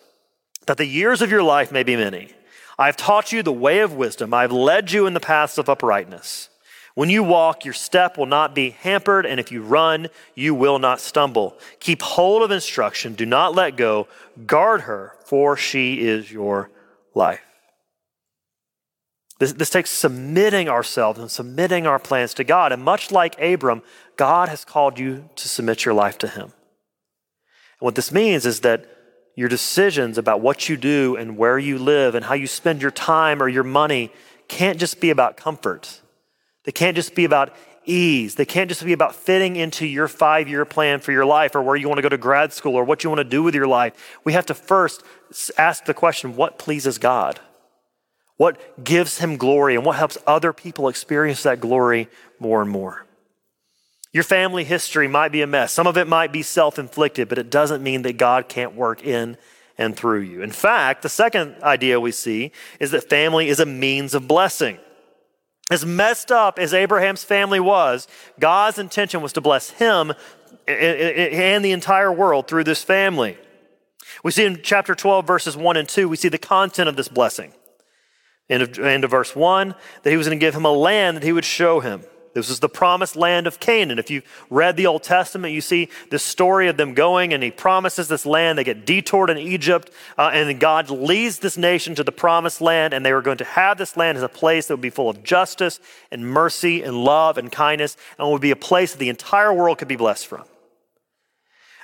that 0.69 0.77
the 0.77 0.85
years 0.85 1.23
of 1.23 1.31
your 1.31 1.41
life 1.41 1.71
may 1.71 1.81
be 1.81 1.95
many. 1.95 2.29
I 2.77 2.85
have 2.85 2.95
taught 2.95 3.31
you 3.31 3.41
the 3.41 3.51
way 3.51 3.79
of 3.79 3.93
wisdom. 3.93 4.35
I 4.35 4.43
have 4.43 4.51
led 4.51 4.91
you 4.91 5.07
in 5.07 5.15
the 5.15 5.19
paths 5.19 5.57
of 5.57 5.67
uprightness. 5.67 6.49
When 6.93 7.09
you 7.09 7.23
walk, 7.23 7.65
your 7.65 7.73
step 7.73 8.19
will 8.19 8.27
not 8.27 8.53
be 8.53 8.69
hampered, 8.69 9.25
and 9.25 9.39
if 9.39 9.51
you 9.51 9.63
run, 9.63 10.09
you 10.35 10.53
will 10.53 10.77
not 10.77 11.01
stumble. 11.01 11.57
Keep 11.79 12.03
hold 12.03 12.43
of 12.43 12.51
instruction. 12.51 13.15
Do 13.15 13.25
not 13.25 13.55
let 13.55 13.77
go. 13.77 14.07
Guard 14.45 14.81
her, 14.81 15.15
for 15.25 15.57
she 15.57 16.01
is 16.01 16.31
your 16.31 16.69
life. 17.15 17.41
This, 19.39 19.53
this 19.53 19.71
takes 19.71 19.89
submitting 19.89 20.69
ourselves 20.69 21.17
and 21.17 21.31
submitting 21.31 21.87
our 21.87 21.97
plans 21.97 22.35
to 22.35 22.43
God. 22.43 22.71
And 22.71 22.83
much 22.83 23.09
like 23.09 23.41
Abram, 23.41 23.81
God 24.17 24.49
has 24.49 24.63
called 24.63 24.99
you 24.99 25.31
to 25.35 25.49
submit 25.49 25.83
your 25.83 25.95
life 25.95 26.19
to 26.19 26.27
Him. 26.27 26.43
And 26.43 26.51
what 27.79 27.95
this 27.95 28.11
means 28.11 28.45
is 28.45 28.59
that 28.59 28.85
your 29.39 29.47
decisions 29.47 30.17
about 30.17 30.41
what 30.41 30.67
you 30.67 30.75
do 30.75 31.15
and 31.15 31.37
where 31.37 31.57
you 31.57 31.79
live 31.79 32.13
and 32.13 32.25
how 32.25 32.33
you 32.33 32.45
spend 32.45 32.81
your 32.81 32.91
time 32.91 33.41
or 33.41 33.47
your 33.47 33.63
money 33.63 34.11
can't 34.49 34.77
just 34.77 34.99
be 34.99 35.11
about 35.11 35.37
comfort. 35.37 36.01
They 36.65 36.73
can't 36.73 36.93
just 36.93 37.15
be 37.15 37.23
about 37.23 37.55
ease. 37.85 38.35
They 38.35 38.43
can't 38.43 38.67
just 38.67 38.83
be 38.83 38.91
about 38.91 39.15
fitting 39.15 39.55
into 39.55 39.85
your 39.85 40.09
five 40.09 40.49
year 40.49 40.65
plan 40.65 40.99
for 40.99 41.13
your 41.13 41.23
life 41.23 41.55
or 41.55 41.61
where 41.61 41.77
you 41.77 41.87
want 41.87 41.99
to 41.99 42.01
go 42.01 42.09
to 42.09 42.17
grad 42.17 42.51
school 42.51 42.75
or 42.75 42.83
what 42.83 43.05
you 43.05 43.09
want 43.09 43.19
to 43.19 43.23
do 43.23 43.41
with 43.41 43.55
your 43.55 43.65
life. 43.65 44.19
We 44.25 44.33
have 44.33 44.45
to 44.47 44.53
first 44.53 45.03
ask 45.57 45.85
the 45.85 45.93
question 45.93 46.35
what 46.35 46.59
pleases 46.59 46.97
God? 46.97 47.39
What 48.35 48.83
gives 48.83 49.19
him 49.19 49.37
glory 49.37 49.75
and 49.75 49.85
what 49.85 49.95
helps 49.95 50.17
other 50.27 50.51
people 50.51 50.89
experience 50.89 51.43
that 51.43 51.61
glory 51.61 52.09
more 52.39 52.61
and 52.61 52.69
more? 52.69 53.05
Your 54.11 54.23
family 54.23 54.63
history 54.63 55.07
might 55.07 55.31
be 55.31 55.41
a 55.41 55.47
mess. 55.47 55.71
Some 55.71 55.85
of 55.85 55.97
it 55.97 56.07
might 56.07 56.31
be 56.31 56.41
self 56.41 56.79
inflicted, 56.79 57.29
but 57.29 57.37
it 57.37 57.49
doesn't 57.49 57.83
mean 57.83 58.01
that 58.03 58.17
God 58.17 58.49
can't 58.49 58.75
work 58.75 59.03
in 59.03 59.37
and 59.77 59.95
through 59.95 60.21
you. 60.21 60.41
In 60.41 60.51
fact, 60.51 61.03
the 61.03 61.09
second 61.09 61.55
idea 61.61 61.99
we 61.99 62.11
see 62.11 62.51
is 62.79 62.91
that 62.91 63.09
family 63.09 63.49
is 63.49 63.59
a 63.59 63.65
means 63.65 64.13
of 64.13 64.27
blessing. 64.27 64.79
As 65.69 65.85
messed 65.85 66.31
up 66.31 66.57
as 66.57 66.73
Abraham's 66.73 67.23
family 67.23 67.59
was, 67.59 68.07
God's 68.39 68.79
intention 68.79 69.21
was 69.21 69.33
to 69.33 69.41
bless 69.41 69.69
him 69.69 70.13
and 70.67 71.63
the 71.63 71.71
entire 71.71 72.11
world 72.11 72.47
through 72.47 72.63
this 72.63 72.83
family. 72.83 73.37
We 74.23 74.31
see 74.31 74.45
in 74.45 74.61
chapter 74.63 74.95
12, 74.95 75.25
verses 75.27 75.55
1 75.55 75.77
and 75.77 75.87
2, 75.87 76.09
we 76.09 76.17
see 76.17 76.29
the 76.29 76.37
content 76.39 76.89
of 76.89 76.95
this 76.95 77.07
blessing. 77.07 77.53
End 78.49 78.63
of, 78.63 78.79
end 78.79 79.03
of 79.03 79.11
verse 79.11 79.35
1, 79.35 79.75
that 80.03 80.09
he 80.09 80.17
was 80.17 80.27
going 80.27 80.39
to 80.39 80.43
give 80.43 80.55
him 80.55 80.65
a 80.65 80.71
land 80.71 81.17
that 81.17 81.23
he 81.23 81.31
would 81.31 81.45
show 81.45 81.79
him. 81.79 82.03
This 82.33 82.49
is 82.49 82.59
the 82.59 82.69
promised 82.69 83.15
land 83.15 83.47
of 83.47 83.59
Canaan. 83.59 83.99
If 83.99 84.11
you've 84.11 84.23
read 84.49 84.77
the 84.77 84.85
Old 84.85 85.03
Testament, 85.03 85.53
you 85.53 85.61
see 85.61 85.89
the 86.09 86.19
story 86.19 86.67
of 86.67 86.77
them 86.77 86.93
going, 86.93 87.33
and 87.33 87.41
he 87.41 87.51
promises 87.51 88.07
this 88.07 88.25
land. 88.25 88.57
They 88.57 88.63
get 88.63 88.85
detoured 88.85 89.29
in 89.29 89.37
Egypt, 89.37 89.91
uh, 90.17 90.29
and 90.33 90.59
God 90.59 90.89
leads 90.89 91.39
this 91.39 91.57
nation 91.57 91.95
to 91.95 92.03
the 92.03 92.11
promised 92.11 92.61
land, 92.61 92.93
and 92.93 93.05
they 93.05 93.13
were 93.13 93.21
going 93.21 93.37
to 93.39 93.45
have 93.45 93.77
this 93.77 93.97
land 93.97 94.17
as 94.17 94.23
a 94.23 94.29
place 94.29 94.67
that 94.67 94.75
would 94.75 94.81
be 94.81 94.89
full 94.89 95.09
of 95.09 95.23
justice 95.23 95.79
and 96.11 96.25
mercy 96.25 96.83
and 96.83 97.03
love 97.03 97.37
and 97.37 97.51
kindness, 97.51 97.97
and 98.17 98.31
would 98.31 98.41
be 98.41 98.51
a 98.51 98.55
place 98.55 98.91
that 98.91 98.99
the 98.99 99.09
entire 99.09 99.53
world 99.53 99.79
could 99.79 99.87
be 99.87 99.95
blessed 99.95 100.27
from. 100.27 100.43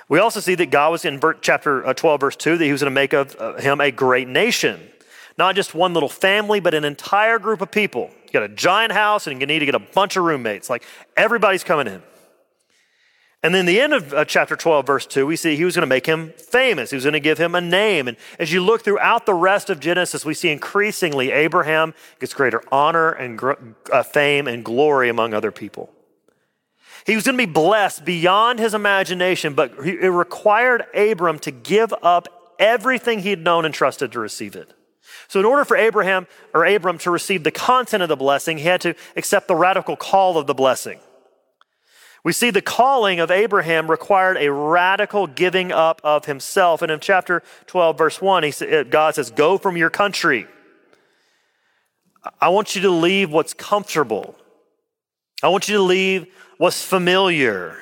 We 0.08 0.20
also 0.20 0.40
see 0.40 0.56
that 0.56 0.70
God 0.70 0.92
was 0.92 1.04
in 1.04 1.20
chapter 1.42 1.86
uh, 1.86 1.94
12, 1.94 2.22
verse 2.22 2.36
2, 2.36 2.58
that 2.58 2.66
he 2.66 2.72
was 2.72 2.82
going 2.82 2.92
to 2.92 2.96
make 2.96 3.14
of 3.14 3.36
uh, 3.40 3.56
him 3.56 3.82
a 3.82 3.90
great 3.90 4.28
nation. 4.28 4.80
Not 5.38 5.56
just 5.56 5.74
one 5.74 5.94
little 5.94 6.10
family, 6.10 6.60
but 6.60 6.74
an 6.74 6.86
entire 6.86 7.40
group 7.40 7.62
of 7.62 7.72
people. 7.72 8.12
Got 8.36 8.44
a 8.44 8.50
giant 8.50 8.92
house 8.92 9.28
and 9.28 9.40
you 9.40 9.48
need 9.48 9.60
to 9.60 9.66
get 9.66 9.76
a 9.76 9.80
bunch 9.80 10.18
of 10.18 10.26
roommates. 10.26 10.70
Like 10.70 10.84
everybody's 11.16 11.64
coming 11.64 11.88
in. 11.88 12.04
And 13.42 13.56
then 13.56 13.66
the 13.66 13.80
end 13.80 13.94
of 13.94 14.14
uh, 14.14 14.26
chapter 14.26 14.58
12, 14.58 14.86
verse 14.86 15.06
2, 15.06 15.26
we 15.26 15.38
see 15.38 15.56
he 15.56 15.64
was 15.64 15.74
going 15.74 15.84
to 15.84 15.88
make 15.88 16.06
him 16.06 16.34
famous. 16.36 16.90
He 16.90 16.98
was 16.98 17.06
going 17.06 17.14
to 17.14 17.22
give 17.22 17.38
him 17.38 17.56
a 17.56 17.62
name. 17.62 18.10
And 18.10 18.18
as 18.40 18.52
you 18.52 18.62
look 18.62 18.84
throughout 18.84 19.26
the 19.26 19.34
rest 19.34 19.70
of 19.70 19.80
Genesis, 19.80 20.26
we 20.26 20.34
see 20.34 20.50
increasingly 20.50 21.32
Abraham 21.32 21.94
gets 22.20 22.34
greater 22.34 22.62
honor 22.74 23.12
and 23.12 23.40
uh, 23.94 24.04
fame 24.04 24.50
and 24.50 24.66
glory 24.66 25.08
among 25.08 25.34
other 25.34 25.52
people. 25.52 25.90
He 27.06 27.16
was 27.16 27.24
going 27.24 27.38
to 27.38 27.46
be 27.48 27.50
blessed 27.50 28.04
beyond 28.04 28.60
his 28.60 28.74
imagination, 28.74 29.54
but 29.54 29.72
it 29.80 30.10
required 30.10 30.88
Abram 30.94 31.40
to 31.40 31.52
give 31.52 31.94
up 32.04 32.56
everything 32.60 33.20
he'd 33.20 33.40
known 33.40 33.64
and 33.64 33.74
trusted 33.74 34.12
to 34.12 34.20
receive 34.20 34.58
it. 34.58 34.74
So, 35.28 35.40
in 35.40 35.46
order 35.46 35.66
for 35.66 35.78
Abraham 35.78 36.28
or 36.54 36.66
Abram 36.66 36.98
to 37.00 37.12
receive 37.12 37.44
the 37.44 37.52
content 37.52 38.04
of 38.04 38.10
the 38.10 38.16
blessing, 38.16 38.58
he 38.58 38.66
had 38.66 38.82
to 38.82 38.96
accept 39.16 39.48
the 39.48 39.56
radical 39.56 39.96
call 39.96 40.38
of 40.38 40.48
the 40.48 40.54
blessing. 40.54 41.00
We 42.26 42.34
see 42.34 42.50
the 42.50 42.62
calling 42.62 43.20
of 43.20 43.30
Abraham 43.30 43.90
required 43.90 44.38
a 44.38 44.52
radical 44.52 45.28
giving 45.28 45.72
up 45.72 46.02
of 46.04 46.26
himself. 46.26 46.82
And 46.82 46.92
in 46.92 47.00
chapter 47.00 47.44
12, 47.68 47.98
verse 47.98 48.20
1, 48.20 48.44
he, 48.44 48.84
God 48.86 49.14
says, 49.14 49.30
Go 49.30 49.60
from 49.60 49.78
your 49.78 49.92
country. 49.92 50.48
I 52.42 52.50
want 52.50 52.76
you 52.76 52.82
to 52.82 52.90
leave 52.90 53.32
what's 53.32 53.54
comfortable. 53.54 54.36
I 55.44 55.50
want 55.50 55.70
you 55.70 55.76
to 55.78 55.84
leave 55.84 56.26
what's 56.58 56.84
familiar. 56.84 57.78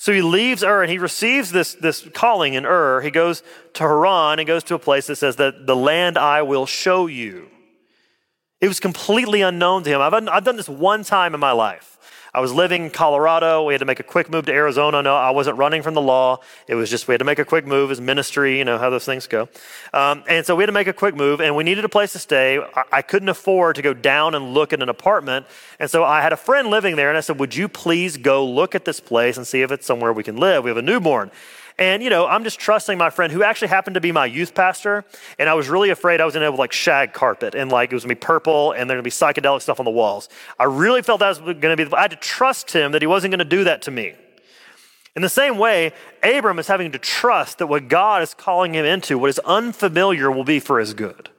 So 0.00 0.12
he 0.12 0.22
leaves 0.22 0.62
Ur 0.62 0.82
and 0.82 0.90
he 0.90 0.98
receives 0.98 1.50
this, 1.50 1.74
this 1.74 2.08
calling 2.14 2.54
in 2.54 2.64
Ur. 2.64 3.00
He 3.00 3.10
goes 3.10 3.42
to 3.74 3.82
Haran 3.82 4.38
and 4.38 4.46
goes 4.46 4.62
to 4.64 4.76
a 4.76 4.78
place 4.78 5.08
that 5.08 5.16
says 5.16 5.36
that 5.36 5.66
the 5.66 5.74
land 5.74 6.16
I 6.16 6.42
will 6.42 6.66
show 6.66 7.08
you. 7.08 7.48
It 8.60 8.68
was 8.68 8.78
completely 8.78 9.42
unknown 9.42 9.82
to 9.82 9.90
him. 9.90 10.00
I've, 10.00 10.14
I've 10.14 10.44
done 10.44 10.56
this 10.56 10.68
one 10.68 11.02
time 11.02 11.34
in 11.34 11.40
my 11.40 11.50
life. 11.50 11.97
I 12.34 12.40
was 12.40 12.52
living 12.52 12.84
in 12.84 12.90
Colorado. 12.90 13.64
We 13.64 13.74
had 13.74 13.78
to 13.78 13.86
make 13.86 14.00
a 14.00 14.04
quick 14.04 14.30
move 14.30 14.46
to 14.46 14.52
Arizona. 14.52 15.02
No, 15.02 15.14
I 15.14 15.30
wasn't 15.30 15.56
running 15.56 15.82
from 15.82 15.94
the 15.94 16.00
law. 16.00 16.40
It 16.66 16.74
was 16.74 16.90
just 16.90 17.08
we 17.08 17.12
had 17.12 17.18
to 17.18 17.24
make 17.24 17.38
a 17.38 17.44
quick 17.44 17.66
move 17.66 17.90
as 17.90 18.00
ministry, 18.00 18.58
you 18.58 18.64
know, 18.64 18.78
how 18.78 18.90
those 18.90 19.04
things 19.04 19.26
go. 19.26 19.48
Um, 19.94 20.24
and 20.28 20.44
so 20.44 20.54
we 20.54 20.62
had 20.62 20.66
to 20.66 20.72
make 20.72 20.88
a 20.88 20.92
quick 20.92 21.14
move, 21.14 21.40
and 21.40 21.56
we 21.56 21.64
needed 21.64 21.84
a 21.84 21.88
place 21.88 22.12
to 22.12 22.18
stay. 22.18 22.58
I, 22.58 22.84
I 22.92 23.02
couldn't 23.02 23.28
afford 23.28 23.76
to 23.76 23.82
go 23.82 23.94
down 23.94 24.34
and 24.34 24.54
look 24.54 24.72
at 24.72 24.82
an 24.82 24.88
apartment. 24.88 25.46
And 25.78 25.90
so 25.90 26.04
I 26.04 26.20
had 26.20 26.32
a 26.32 26.36
friend 26.36 26.68
living 26.68 26.96
there, 26.96 27.08
and 27.08 27.16
I 27.16 27.20
said, 27.20 27.38
Would 27.38 27.54
you 27.54 27.68
please 27.68 28.16
go 28.16 28.44
look 28.44 28.74
at 28.74 28.84
this 28.84 29.00
place 29.00 29.36
and 29.36 29.46
see 29.46 29.62
if 29.62 29.72
it's 29.72 29.86
somewhere 29.86 30.12
we 30.12 30.22
can 30.22 30.36
live? 30.36 30.64
We 30.64 30.70
have 30.70 30.76
a 30.76 30.82
newborn. 30.82 31.30
And, 31.78 32.02
you 32.02 32.10
know, 32.10 32.26
I'm 32.26 32.42
just 32.42 32.58
trusting 32.58 32.98
my 32.98 33.08
friend 33.08 33.32
who 33.32 33.44
actually 33.44 33.68
happened 33.68 33.94
to 33.94 34.00
be 34.00 34.10
my 34.10 34.26
youth 34.26 34.52
pastor. 34.52 35.04
And 35.38 35.48
I 35.48 35.54
was 35.54 35.68
really 35.68 35.90
afraid 35.90 36.20
I 36.20 36.24
was 36.24 36.34
going 36.34 36.40
to 36.42 36.50
have 36.50 36.58
like 36.58 36.72
shag 36.72 37.12
carpet 37.12 37.54
and 37.54 37.70
like 37.70 37.92
it 37.92 37.94
was 37.94 38.02
going 38.04 38.16
to 38.16 38.20
be 38.20 38.26
purple 38.26 38.72
and 38.72 38.90
there's 38.90 38.96
going 38.96 39.04
to 39.04 39.04
be 39.04 39.10
psychedelic 39.10 39.62
stuff 39.62 39.78
on 39.78 39.84
the 39.84 39.90
walls. 39.90 40.28
I 40.58 40.64
really 40.64 41.02
felt 41.02 41.20
that 41.20 41.28
was 41.28 41.38
going 41.38 41.60
to 41.60 41.76
be, 41.76 41.94
I 41.94 42.02
had 42.02 42.10
to 42.10 42.16
trust 42.16 42.72
him 42.72 42.92
that 42.92 43.02
he 43.02 43.06
wasn't 43.06 43.30
going 43.30 43.38
to 43.38 43.44
do 43.44 43.62
that 43.64 43.82
to 43.82 43.92
me. 43.92 44.14
In 45.14 45.22
the 45.22 45.28
same 45.28 45.56
way, 45.58 45.92
Abram 46.22 46.58
is 46.58 46.66
having 46.66 46.92
to 46.92 46.98
trust 46.98 47.58
that 47.58 47.66
what 47.68 47.88
God 47.88 48.22
is 48.22 48.34
calling 48.34 48.74
him 48.74 48.84
into, 48.84 49.18
what 49.18 49.30
is 49.30 49.38
unfamiliar, 49.40 50.30
will 50.30 50.44
be 50.44 50.60
for 50.60 50.80
his 50.80 50.94
good. 50.94 51.30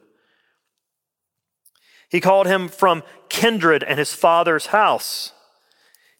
He 2.10 2.20
called 2.20 2.46
him 2.46 2.68
from 2.68 3.02
kindred 3.28 3.82
and 3.82 3.98
his 3.98 4.12
father's 4.12 4.66
house. 4.66 5.32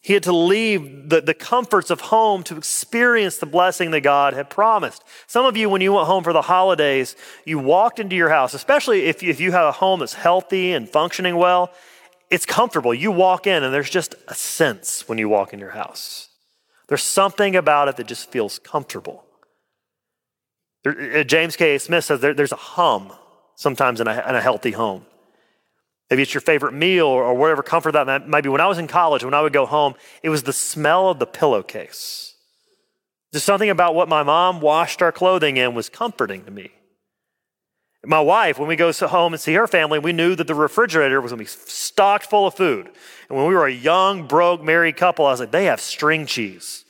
He 0.03 0.13
had 0.13 0.23
to 0.23 0.35
leave 0.35 1.09
the, 1.09 1.21
the 1.21 1.35
comforts 1.35 1.91
of 1.91 2.01
home 2.01 2.41
to 2.43 2.57
experience 2.57 3.37
the 3.37 3.45
blessing 3.45 3.91
that 3.91 4.01
God 4.01 4.33
had 4.33 4.49
promised. 4.49 5.03
Some 5.27 5.45
of 5.45 5.55
you, 5.55 5.69
when 5.69 5.81
you 5.81 5.93
went 5.93 6.07
home 6.07 6.23
for 6.23 6.33
the 6.33 6.41
holidays, 6.41 7.15
you 7.45 7.59
walked 7.59 7.99
into 7.99 8.15
your 8.15 8.29
house, 8.29 8.55
especially 8.55 9.03
if, 9.05 9.21
if 9.21 9.39
you 9.39 9.51
have 9.51 9.67
a 9.67 9.71
home 9.71 9.99
that's 9.99 10.15
healthy 10.15 10.73
and 10.73 10.89
functioning 10.89 11.35
well, 11.35 11.71
it's 12.31 12.47
comfortable. 12.47 12.95
You 12.95 13.11
walk 13.11 13.45
in 13.45 13.61
and 13.61 13.71
there's 13.71 13.89
just 13.91 14.15
a 14.27 14.33
sense 14.33 15.07
when 15.07 15.19
you 15.19 15.29
walk 15.29 15.53
in 15.53 15.59
your 15.59 15.71
house. 15.71 16.29
There's 16.87 17.03
something 17.03 17.55
about 17.55 17.87
it 17.87 17.97
that 17.97 18.07
just 18.07 18.31
feels 18.31 18.57
comfortable. 18.57 19.23
There, 20.83 21.19
uh, 21.19 21.23
James 21.23 21.55
K. 21.55 21.77
Smith 21.77 22.05
says 22.05 22.21
there, 22.21 22.33
there's 22.33 22.51
a 22.51 22.57
hum 22.57 23.13
sometimes 23.55 24.01
in 24.01 24.07
a, 24.07 24.13
in 24.27 24.35
a 24.35 24.41
healthy 24.41 24.71
home. 24.71 25.05
Maybe 26.11 26.23
it's 26.23 26.33
your 26.33 26.41
favorite 26.41 26.73
meal 26.73 27.07
or, 27.07 27.33
whatever 27.33 27.63
comfort 27.63 27.93
that 27.93 28.27
might 28.27 28.41
be. 28.41 28.49
When 28.49 28.59
I 28.59 28.67
was 28.67 28.77
in 28.77 28.87
college, 28.87 29.23
when 29.23 29.33
I 29.33 29.39
would 29.39 29.53
go 29.53 29.65
home, 29.65 29.95
it 30.21 30.27
was 30.27 30.43
the 30.43 30.51
smell 30.51 31.09
of 31.09 31.19
the 31.19 31.25
pillowcase. 31.25 32.35
Just 33.31 33.45
something 33.45 33.69
about 33.69 33.95
what 33.95 34.09
my 34.09 34.21
mom 34.21 34.59
washed 34.59 35.01
our 35.01 35.13
clothing 35.13 35.55
in 35.55 35.73
was 35.73 35.87
comforting 35.87 36.43
to 36.43 36.51
me. 36.51 36.71
My 38.03 38.19
wife, 38.19 38.59
when 38.59 38.67
we 38.67 38.75
go 38.75 38.91
home 38.91 39.31
and 39.31 39.39
see 39.39 39.53
her 39.53 39.67
family, 39.67 39.99
we 39.99 40.11
knew 40.11 40.35
that 40.35 40.47
the 40.47 40.55
refrigerator 40.55 41.21
was 41.21 41.31
going 41.31 41.45
to 41.45 41.45
be 41.45 41.61
stocked 41.71 42.25
full 42.25 42.45
of 42.45 42.55
food. 42.55 42.87
And 43.29 43.37
when 43.37 43.47
we 43.47 43.55
were 43.55 43.67
a 43.67 43.71
young, 43.71 44.27
broke, 44.27 44.61
married 44.61 44.97
couple, 44.97 45.25
I 45.25 45.31
was 45.31 45.39
like, 45.39 45.51
they 45.51 45.65
have 45.65 45.79
string 45.79 46.25
cheese. 46.25 46.83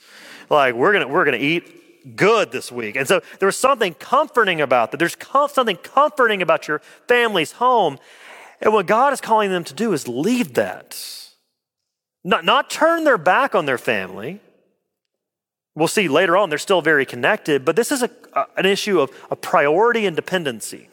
Like, 0.50 0.74
we're 0.74 0.92
going 0.92 1.06
to, 1.06 1.12
we're 1.12 1.24
going 1.24 1.38
to 1.38 1.46
eat 1.46 2.16
good 2.16 2.50
this 2.50 2.72
week. 2.72 2.96
And 2.96 3.06
so 3.06 3.20
there 3.38 3.46
was 3.46 3.56
something 3.56 3.94
comforting 3.94 4.60
about 4.60 4.90
that. 4.90 4.96
There's 4.96 5.16
something 5.52 5.76
comforting 5.76 6.42
about 6.42 6.66
your 6.66 6.80
family's 7.06 7.52
home. 7.52 7.98
And 8.62 8.72
what 8.72 8.86
God 8.86 9.12
is 9.12 9.20
calling 9.20 9.50
them 9.50 9.64
to 9.64 9.74
do 9.74 9.92
is 9.92 10.06
leave 10.06 10.54
that. 10.54 10.96
Not, 12.24 12.44
not 12.44 12.70
turn 12.70 13.02
their 13.02 13.18
back 13.18 13.56
on 13.56 13.66
their 13.66 13.76
family. 13.76 14.40
We'll 15.74 15.88
see 15.88 16.06
later 16.06 16.36
on, 16.36 16.48
they're 16.48 16.58
still 16.58 16.80
very 16.80 17.04
connected, 17.04 17.64
but 17.64 17.74
this 17.74 17.90
is 17.90 18.04
a, 18.04 18.10
an 18.56 18.64
issue 18.64 19.00
of 19.00 19.10
a 19.30 19.36
priority 19.36 20.06
and 20.06 20.14
dependency. 20.14 20.88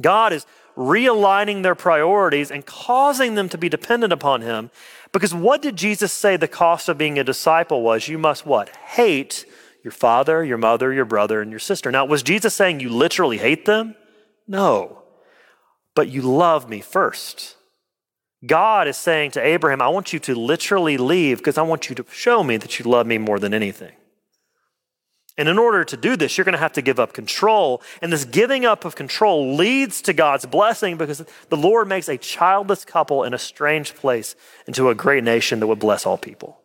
God 0.00 0.32
is 0.34 0.46
realigning 0.76 1.62
their 1.62 1.74
priorities 1.74 2.50
and 2.50 2.66
causing 2.66 3.34
them 3.34 3.48
to 3.48 3.56
be 3.56 3.68
dependent 3.68 4.12
upon 4.12 4.42
Him. 4.42 4.70
Because 5.10 5.34
what 5.34 5.62
did 5.62 5.74
Jesus 5.74 6.12
say 6.12 6.36
the 6.36 6.46
cost 6.46 6.88
of 6.88 6.98
being 6.98 7.18
a 7.18 7.24
disciple 7.24 7.82
was? 7.82 8.08
You 8.08 8.18
must 8.18 8.44
what? 8.44 8.68
Hate 8.76 9.46
your 9.82 9.92
father, 9.92 10.44
your 10.44 10.58
mother, 10.58 10.92
your 10.92 11.04
brother, 11.06 11.40
and 11.40 11.50
your 11.50 11.60
sister. 11.60 11.90
Now, 11.90 12.04
was 12.04 12.22
Jesus 12.22 12.52
saying 12.52 12.80
you 12.80 12.90
literally 12.90 13.38
hate 13.38 13.64
them? 13.64 13.94
No 14.46 14.98
but 15.98 16.10
you 16.10 16.22
love 16.22 16.68
me 16.68 16.80
first. 16.80 17.56
God 18.46 18.86
is 18.86 18.96
saying 18.96 19.32
to 19.32 19.44
Abraham, 19.44 19.82
I 19.82 19.88
want 19.88 20.12
you 20.12 20.20
to 20.20 20.34
literally 20.36 20.96
leave 20.96 21.38
because 21.38 21.58
I 21.58 21.62
want 21.62 21.88
you 21.88 21.96
to 21.96 22.04
show 22.12 22.44
me 22.44 22.56
that 22.56 22.78
you 22.78 22.84
love 22.84 23.04
me 23.04 23.18
more 23.18 23.40
than 23.40 23.52
anything. 23.52 23.96
And 25.36 25.48
in 25.48 25.58
order 25.58 25.82
to 25.82 25.96
do 25.96 26.14
this, 26.14 26.38
you're 26.38 26.44
going 26.44 26.52
to 26.52 26.60
have 26.60 26.74
to 26.74 26.82
give 26.82 27.00
up 27.00 27.14
control. 27.14 27.82
And 28.00 28.12
this 28.12 28.24
giving 28.24 28.64
up 28.64 28.84
of 28.84 28.94
control 28.94 29.56
leads 29.56 30.00
to 30.02 30.12
God's 30.12 30.46
blessing 30.46 30.96
because 30.98 31.24
the 31.48 31.56
Lord 31.56 31.88
makes 31.88 32.08
a 32.08 32.16
childless 32.16 32.84
couple 32.84 33.24
in 33.24 33.34
a 33.34 33.38
strange 33.38 33.96
place 33.96 34.36
into 34.68 34.90
a 34.90 34.94
great 34.94 35.24
nation 35.24 35.58
that 35.58 35.66
would 35.66 35.80
bless 35.80 36.06
all 36.06 36.16
people. 36.16 36.60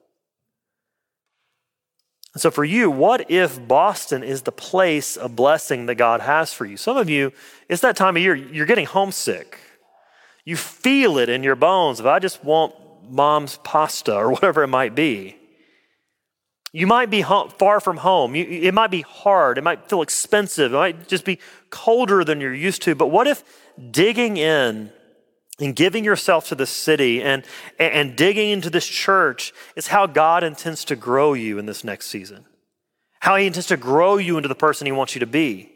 So, 2.36 2.50
for 2.50 2.66
you, 2.66 2.90
what 2.90 3.30
if 3.30 3.68
Boston 3.68 4.24
is 4.24 4.42
the 4.42 4.52
place 4.52 5.18
of 5.18 5.36
blessing 5.36 5.86
that 5.86 5.96
God 5.96 6.22
has 6.22 6.52
for 6.52 6.66
you? 6.66 6.78
Some 6.78 6.98
of 6.98 7.08
you, 7.10 7.32
it's 7.70 7.82
that 7.82 7.96
time 7.96 8.18
of 8.18 8.24
year, 8.24 8.34
you're 8.34 8.66
getting 8.66 8.88
homesick. 8.88 9.60
You 10.44 10.58
feel 10.58 11.20
it 11.20 11.30
in 11.30 11.44
your 11.44 11.56
bones. 11.56 12.00
If 12.00 12.08
I 12.08 12.18
just 12.20 12.44
want 12.44 12.74
mom's 13.10 13.58
pasta 13.64 14.16
or 14.16 14.32
whatever 14.32 14.64
it 14.64 14.68
might 14.68 14.96
be. 14.96 15.38
You 16.76 16.88
might 16.88 17.12
be 17.12 17.22
far 17.22 17.80
from 17.80 17.98
home. 17.98 18.36
It 18.36 18.74
might 18.74 18.90
be 18.90 19.02
hard. 19.02 19.60
It 19.60 19.64
might 19.64 19.88
feel 19.88 20.02
expensive. 20.02 20.74
It 20.74 20.76
might 20.76 21.08
just 21.08 21.24
be 21.24 21.38
colder 21.70 22.24
than 22.24 22.42
you're 22.42 22.54
used 22.54 22.82
to. 22.84 22.96
But 22.96 23.08
what 23.08 23.28
if 23.28 23.44
digging 23.92 24.38
in 24.38 24.92
and 25.60 25.76
giving 25.76 26.04
yourself 26.04 26.48
to 26.50 26.56
the 26.56 26.66
city 26.66 27.22
and, 27.22 27.44
and 27.78 28.16
digging 28.16 28.50
into 28.50 28.70
this 28.70 28.88
church 28.88 29.54
is 29.76 29.88
how 29.88 30.08
God 30.08 30.44
intends 30.44 30.84
to 30.86 30.96
grow 30.96 31.34
you 31.34 31.60
in 31.60 31.66
this 31.66 31.84
next 31.84 32.08
season? 32.08 32.46
How 33.20 33.36
He 33.36 33.48
intends 33.48 33.68
to 33.68 33.78
grow 33.78 34.18
you 34.18 34.38
into 34.38 34.50
the 34.50 34.56
person 34.56 34.86
He 34.86 34.92
wants 34.92 35.16
you 35.16 35.20
to 35.20 35.28
be. 35.28 35.70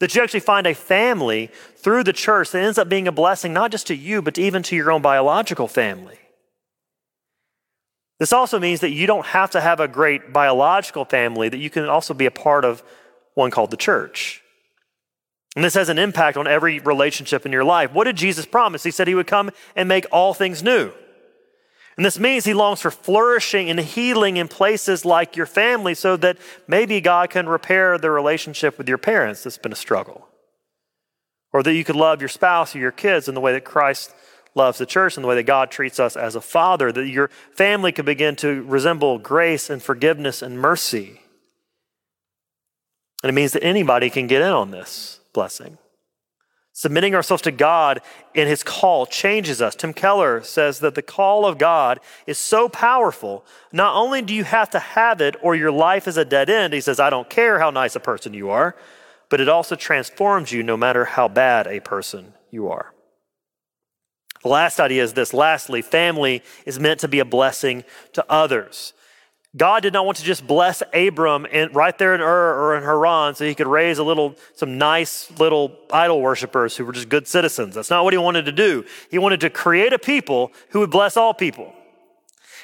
That 0.00 0.14
you 0.14 0.22
actually 0.22 0.40
find 0.40 0.66
a 0.66 0.74
family 0.74 1.50
through 1.76 2.04
the 2.04 2.12
church 2.12 2.50
that 2.50 2.62
ends 2.62 2.78
up 2.78 2.88
being 2.88 3.08
a 3.08 3.12
blessing, 3.12 3.52
not 3.52 3.70
just 3.70 3.86
to 3.86 3.94
you, 3.94 4.20
but 4.20 4.38
even 4.38 4.62
to 4.64 4.76
your 4.76 4.90
own 4.90 5.02
biological 5.02 5.68
family. 5.68 6.18
This 8.18 8.32
also 8.32 8.58
means 8.58 8.80
that 8.80 8.90
you 8.90 9.06
don't 9.06 9.26
have 9.26 9.50
to 9.50 9.60
have 9.60 9.78
a 9.78 9.88
great 9.88 10.32
biological 10.32 11.04
family, 11.04 11.48
that 11.48 11.58
you 11.58 11.70
can 11.70 11.86
also 11.86 12.14
be 12.14 12.26
a 12.26 12.30
part 12.30 12.64
of 12.64 12.82
one 13.34 13.50
called 13.50 13.70
the 13.70 13.76
church. 13.76 14.42
And 15.56 15.64
this 15.64 15.74
has 15.74 15.88
an 15.88 15.98
impact 15.98 16.36
on 16.36 16.46
every 16.46 16.80
relationship 16.80 17.46
in 17.46 17.50
your 17.50 17.64
life. 17.64 17.92
What 17.92 18.04
did 18.04 18.16
Jesus 18.16 18.44
promise? 18.44 18.82
He 18.82 18.90
said 18.90 19.08
he 19.08 19.14
would 19.14 19.26
come 19.26 19.50
and 19.74 19.88
make 19.88 20.04
all 20.12 20.34
things 20.34 20.62
new. 20.62 20.92
And 21.96 22.04
this 22.04 22.18
means 22.18 22.44
he 22.44 22.52
longs 22.52 22.82
for 22.82 22.90
flourishing 22.90 23.70
and 23.70 23.80
healing 23.80 24.36
in 24.36 24.48
places 24.48 25.06
like 25.06 25.34
your 25.34 25.46
family 25.46 25.94
so 25.94 26.14
that 26.18 26.36
maybe 26.68 27.00
God 27.00 27.30
can 27.30 27.48
repair 27.48 27.96
the 27.96 28.10
relationship 28.10 28.76
with 28.76 28.86
your 28.86 28.98
parents 28.98 29.42
that's 29.42 29.56
been 29.56 29.72
a 29.72 29.76
struggle. 29.76 30.28
Or 31.54 31.62
that 31.62 31.72
you 31.72 31.84
could 31.84 31.96
love 31.96 32.20
your 32.20 32.28
spouse 32.28 32.76
or 32.76 32.78
your 32.78 32.92
kids 32.92 33.26
in 33.26 33.34
the 33.34 33.40
way 33.40 33.52
that 33.52 33.64
Christ 33.64 34.14
loves 34.54 34.76
the 34.76 34.84
church 34.84 35.16
and 35.16 35.24
the 35.24 35.28
way 35.28 35.36
that 35.36 35.44
God 35.44 35.70
treats 35.70 35.98
us 35.98 36.16
as 36.16 36.34
a 36.34 36.40
father, 36.42 36.92
that 36.92 37.08
your 37.08 37.30
family 37.54 37.92
could 37.92 38.04
begin 38.04 38.36
to 38.36 38.62
resemble 38.64 39.18
grace 39.18 39.70
and 39.70 39.82
forgiveness 39.82 40.42
and 40.42 40.58
mercy. 40.58 41.22
And 43.22 43.30
it 43.30 43.34
means 43.34 43.52
that 43.52 43.64
anybody 43.64 44.10
can 44.10 44.26
get 44.26 44.42
in 44.42 44.52
on 44.52 44.70
this 44.70 45.20
blessing. 45.36 45.76
Submitting 46.72 47.14
ourselves 47.14 47.42
to 47.42 47.52
God 47.52 48.00
in 48.34 48.48
His 48.48 48.62
call 48.62 49.06
changes 49.06 49.62
us. 49.62 49.76
Tim 49.76 49.92
Keller 49.92 50.42
says 50.42 50.80
that 50.80 50.94
the 50.94 51.02
call 51.02 51.46
of 51.46 51.58
God 51.58 52.00
is 52.26 52.38
so 52.38 52.68
powerful, 52.68 53.44
not 53.70 53.94
only 53.94 54.22
do 54.22 54.34
you 54.34 54.44
have 54.44 54.70
to 54.70 54.78
have 54.78 55.20
it 55.20 55.36
or 55.42 55.54
your 55.54 55.70
life 55.70 56.08
is 56.08 56.16
a 56.16 56.24
dead 56.24 56.50
end, 56.50 56.72
he 56.72 56.80
says, 56.80 56.98
I 56.98 57.10
don't 57.10 57.30
care 57.30 57.58
how 57.58 57.70
nice 57.70 57.96
a 57.96 58.00
person 58.00 58.34
you 58.34 58.50
are, 58.50 58.76
but 59.28 59.40
it 59.40 59.48
also 59.48 59.76
transforms 59.76 60.52
you 60.52 60.62
no 60.62 60.76
matter 60.76 61.04
how 61.04 61.28
bad 61.28 61.66
a 61.66 61.80
person 61.80 62.32
you 62.50 62.68
are. 62.68 62.92
The 64.42 64.48
last 64.48 64.80
idea 64.80 65.02
is 65.02 65.12
this 65.12 65.34
lastly, 65.34 65.82
family 65.82 66.42
is 66.64 66.78
meant 66.78 67.00
to 67.00 67.08
be 67.08 67.20
a 67.20 67.24
blessing 67.24 67.84
to 68.14 68.24
others. 68.28 68.94
God 69.56 69.82
did 69.82 69.92
not 69.92 70.04
want 70.04 70.18
to 70.18 70.24
just 70.24 70.46
bless 70.46 70.82
Abram 70.92 71.46
in, 71.46 71.72
right 71.72 71.96
there 71.96 72.14
in 72.14 72.20
Ur 72.20 72.24
or 72.24 72.76
in 72.76 72.82
Haran 72.82 73.34
so 73.34 73.44
he 73.44 73.54
could 73.54 73.66
raise 73.66 73.98
a 73.98 74.04
little, 74.04 74.34
some 74.54 74.76
nice 74.76 75.30
little 75.38 75.74
idol 75.90 76.20
worshippers 76.20 76.76
who 76.76 76.84
were 76.84 76.92
just 76.92 77.08
good 77.08 77.26
citizens. 77.26 77.74
That's 77.74 77.88
not 77.88 78.04
what 78.04 78.12
he 78.12 78.18
wanted 78.18 78.44
to 78.46 78.52
do. 78.52 78.84
He 79.10 79.18
wanted 79.18 79.40
to 79.40 79.50
create 79.50 79.92
a 79.92 79.98
people 79.98 80.52
who 80.70 80.80
would 80.80 80.90
bless 80.90 81.16
all 81.16 81.32
people. 81.32 81.72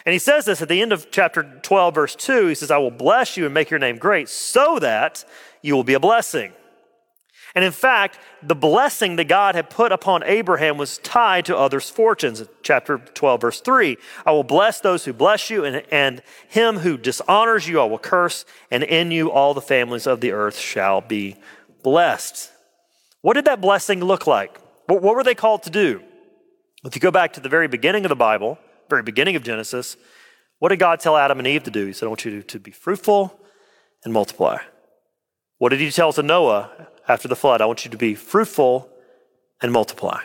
And 0.04 0.12
he 0.12 0.18
says 0.18 0.44
this 0.44 0.60
at 0.60 0.68
the 0.68 0.82
end 0.82 0.92
of 0.92 1.10
chapter 1.10 1.44
12, 1.62 1.94
verse 1.94 2.16
2. 2.16 2.48
He 2.48 2.54
says, 2.54 2.70
I 2.70 2.78
will 2.78 2.90
bless 2.90 3.36
you 3.36 3.44
and 3.44 3.54
make 3.54 3.70
your 3.70 3.78
name 3.78 3.98
great 3.98 4.28
so 4.28 4.78
that 4.80 5.24
you 5.62 5.74
will 5.74 5.84
be 5.84 5.94
a 5.94 6.00
blessing. 6.00 6.52
And 7.54 7.64
in 7.64 7.72
fact, 7.72 8.18
the 8.42 8.54
blessing 8.54 9.16
that 9.16 9.28
God 9.28 9.54
had 9.54 9.68
put 9.68 9.92
upon 9.92 10.22
Abraham 10.24 10.78
was 10.78 10.98
tied 10.98 11.44
to 11.46 11.56
others' 11.56 11.90
fortunes. 11.90 12.42
Chapter 12.62 12.98
12, 12.98 13.40
verse 13.40 13.60
3 13.60 13.98
I 14.24 14.32
will 14.32 14.44
bless 14.44 14.80
those 14.80 15.04
who 15.04 15.12
bless 15.12 15.50
you, 15.50 15.64
and, 15.64 15.84
and 15.90 16.22
him 16.48 16.78
who 16.78 16.96
dishonors 16.96 17.68
you 17.68 17.80
I 17.80 17.84
will 17.84 17.98
curse, 17.98 18.44
and 18.70 18.82
in 18.82 19.10
you 19.10 19.30
all 19.30 19.52
the 19.52 19.60
families 19.60 20.06
of 20.06 20.20
the 20.20 20.32
earth 20.32 20.58
shall 20.58 21.00
be 21.00 21.36
blessed. 21.82 22.50
What 23.20 23.34
did 23.34 23.44
that 23.44 23.60
blessing 23.60 24.00
look 24.00 24.26
like? 24.26 24.58
What, 24.86 25.02
what 25.02 25.14
were 25.14 25.24
they 25.24 25.34
called 25.34 25.62
to 25.64 25.70
do? 25.70 26.02
If 26.84 26.96
you 26.96 27.00
go 27.00 27.10
back 27.10 27.34
to 27.34 27.40
the 27.40 27.48
very 27.48 27.68
beginning 27.68 28.04
of 28.04 28.08
the 28.08 28.16
Bible, 28.16 28.58
very 28.88 29.02
beginning 29.02 29.36
of 29.36 29.44
Genesis, 29.44 29.96
what 30.58 30.70
did 30.70 30.78
God 30.78 31.00
tell 31.00 31.16
Adam 31.16 31.38
and 31.38 31.46
Eve 31.46 31.64
to 31.64 31.70
do? 31.70 31.86
He 31.86 31.92
said, 31.92 32.06
I 32.06 32.08
want 32.08 32.24
you 32.24 32.40
to, 32.40 32.42
to 32.42 32.58
be 32.58 32.70
fruitful 32.70 33.38
and 34.04 34.12
multiply. 34.12 34.58
What 35.58 35.68
did 35.68 35.80
he 35.80 35.90
tell 35.90 36.12
to 36.14 36.22
Noah 36.22 36.88
after 37.08 37.28
the 37.28 37.36
flood. 37.36 37.60
I 37.60 37.66
want 37.66 37.84
you 37.84 37.90
to 37.90 37.96
be 37.96 38.14
fruitful 38.14 38.88
and 39.60 39.72
multiply. 39.72 40.20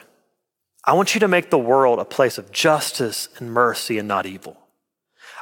I 0.83 0.93
want 0.93 1.13
you 1.13 1.19
to 1.19 1.27
make 1.27 1.49
the 1.49 1.57
world 1.57 1.99
a 1.99 2.05
place 2.05 2.37
of 2.37 2.51
justice 2.51 3.29
and 3.37 3.51
mercy 3.51 3.97
and 3.97 4.07
not 4.07 4.25
evil. 4.25 4.57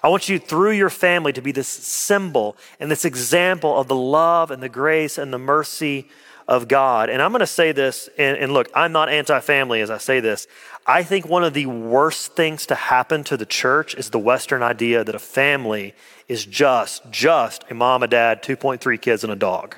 I 0.03 0.09
want 0.09 0.29
you 0.29 0.39
through 0.39 0.71
your 0.71 0.89
family 0.89 1.33
to 1.33 1.41
be 1.41 1.51
this 1.51 1.67
symbol 1.67 2.57
and 2.79 2.91
this 2.91 3.05
example 3.05 3.79
of 3.79 3.87
the 3.87 3.95
love 3.95 4.51
and 4.51 4.61
the 4.61 4.69
grace 4.69 5.17
and 5.17 5.31
the 5.31 5.39
mercy 5.39 6.09
of 6.47 6.67
God. 6.67 7.09
And 7.09 7.21
I'm 7.21 7.31
going 7.31 7.39
to 7.39 7.47
say 7.47 7.71
this, 7.71 8.09
and, 8.17 8.37
and 8.37 8.53
look, 8.53 8.69
I'm 8.75 8.91
not 8.91 9.09
anti 9.09 9.39
family 9.39 9.81
as 9.81 9.89
I 9.89 9.97
say 9.97 10.19
this. 10.19 10.47
I 10.85 11.01
think 11.01 11.27
one 11.27 11.43
of 11.43 11.53
the 11.53 11.65
worst 11.65 12.35
things 12.35 12.67
to 12.67 12.75
happen 12.75 13.23
to 13.25 13.37
the 13.37 13.45
church 13.45 13.95
is 13.95 14.11
the 14.11 14.19
Western 14.19 14.61
idea 14.61 15.03
that 15.03 15.15
a 15.15 15.19
family 15.19 15.95
is 16.27 16.45
just, 16.45 17.09
just 17.09 17.63
a 17.69 17.73
mom, 17.73 18.03
a 18.03 18.07
dad, 18.07 18.43
2.3 18.43 19.01
kids, 19.01 19.23
and 19.23 19.33
a 19.33 19.35
dog. 19.35 19.75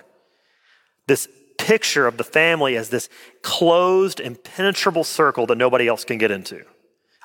This 1.07 1.29
picture 1.57 2.07
of 2.07 2.17
the 2.17 2.23
family 2.23 2.75
as 2.75 2.89
this 2.89 3.09
closed, 3.41 4.19
impenetrable 4.19 5.03
circle 5.03 5.45
that 5.47 5.57
nobody 5.57 5.87
else 5.87 6.03
can 6.03 6.17
get 6.17 6.31
into. 6.31 6.63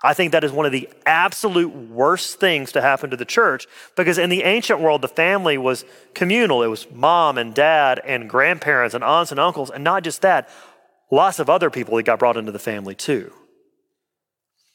I 0.05 0.15
think 0.15 0.33
that 0.33 0.43
is 0.43 0.51
one 0.51 0.67
of 0.67 0.73
the 0.73 0.89
absolute 1.07 1.73
worst 1.73 2.41
things 2.41 2.73
to 2.73 2.83
happen 2.83 3.11
to 3.11 3.17
the 3.17 3.25
church 3.25 3.69
because 3.97 4.19
in 4.19 4.31
the 4.31 4.43
ancient 4.43 4.81
world, 4.81 5.01
the 5.01 5.09
family 5.09 5.57
was 5.57 5.85
communal. 6.13 6.63
It 6.63 6.67
was 6.67 6.91
mom 6.91 7.39
and 7.39 7.55
dad 7.55 8.01
and 8.05 8.29
grandparents 8.29 8.95
and 8.95 9.05
aunts 9.05 9.31
and 9.31 9.39
uncles, 9.39 9.71
and 9.71 9.85
not 9.85 10.03
just 10.03 10.23
that, 10.23 10.49
lots 11.11 11.39
of 11.39 11.49
other 11.49 11.71
people 11.71 11.97
that 11.97 12.03
got 12.03 12.19
brought 12.19 12.37
into 12.37 12.51
the 12.51 12.59
family 12.59 12.97
too. 12.97 13.33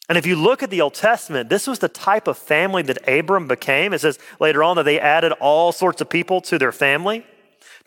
And 0.07 0.17
if 0.17 0.25
you 0.25 0.37
look 0.37 0.63
at 0.63 0.69
the 0.69 0.79
Old 0.79 0.93
Testament, 0.93 1.49
this 1.49 1.67
was 1.67 1.79
the 1.79 1.89
type 1.89 2.27
of 2.27 2.37
family 2.37 2.81
that 2.83 3.05
Abram 3.05 3.49
became. 3.49 3.91
It 3.91 3.99
says 3.99 4.17
later 4.39 4.63
on 4.63 4.77
that 4.77 4.83
they 4.83 4.99
added 4.99 5.33
all 5.33 5.73
sorts 5.73 5.99
of 5.99 6.09
people 6.09 6.39
to 6.41 6.57
their 6.57 6.71
family 6.71 7.25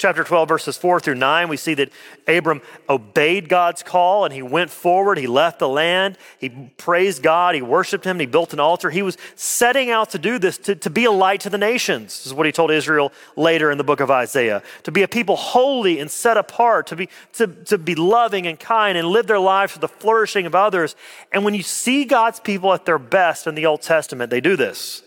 chapter 0.00 0.24
12, 0.24 0.48
verses 0.48 0.78
4 0.78 0.98
through 0.98 1.14
9, 1.14 1.48
we 1.48 1.58
see 1.58 1.74
that 1.74 1.90
Abram 2.26 2.62
obeyed 2.88 3.50
God's 3.50 3.82
call 3.82 4.24
and 4.24 4.32
he 4.32 4.40
went 4.40 4.70
forward. 4.70 5.18
He 5.18 5.26
left 5.26 5.58
the 5.58 5.68
land. 5.68 6.16
He 6.38 6.48
praised 6.48 7.22
God. 7.22 7.54
He 7.54 7.60
worshiped 7.60 8.06
him. 8.06 8.18
He 8.18 8.24
built 8.24 8.54
an 8.54 8.60
altar. 8.60 8.88
He 8.88 9.02
was 9.02 9.18
setting 9.36 9.90
out 9.90 10.10
to 10.10 10.18
do 10.18 10.38
this, 10.38 10.56
to, 10.58 10.74
to 10.74 10.88
be 10.88 11.04
a 11.04 11.10
light 11.12 11.42
to 11.42 11.50
the 11.50 11.58
nations. 11.58 12.16
This 12.16 12.26
is 12.26 12.34
what 12.34 12.46
he 12.46 12.52
told 12.52 12.70
Israel 12.70 13.12
later 13.36 13.70
in 13.70 13.76
the 13.76 13.84
book 13.84 14.00
of 14.00 14.10
Isaiah. 14.10 14.62
To 14.84 14.90
be 14.90 15.02
a 15.02 15.08
people 15.08 15.36
holy 15.36 16.00
and 16.00 16.10
set 16.10 16.38
apart, 16.38 16.86
to 16.88 16.96
be, 16.96 17.10
to, 17.34 17.46
to 17.46 17.76
be 17.76 17.94
loving 17.94 18.46
and 18.46 18.58
kind 18.58 18.96
and 18.96 19.06
live 19.06 19.26
their 19.26 19.38
lives 19.38 19.74
for 19.74 19.80
the 19.80 19.88
flourishing 19.88 20.46
of 20.46 20.54
others. 20.54 20.96
And 21.30 21.44
when 21.44 21.52
you 21.52 21.62
see 21.62 22.06
God's 22.06 22.40
people 22.40 22.72
at 22.72 22.86
their 22.86 22.98
best 22.98 23.46
in 23.46 23.54
the 23.54 23.66
Old 23.66 23.82
Testament, 23.82 24.30
they 24.30 24.40
do 24.40 24.56
this. 24.56 25.02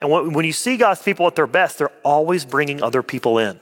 And 0.00 0.08
when 0.32 0.44
you 0.44 0.52
see 0.52 0.76
God's 0.76 1.02
people 1.02 1.26
at 1.26 1.34
their 1.34 1.48
best, 1.48 1.78
they're 1.78 1.90
always 2.04 2.44
bringing 2.44 2.80
other 2.80 3.02
people 3.02 3.38
in. 3.38 3.58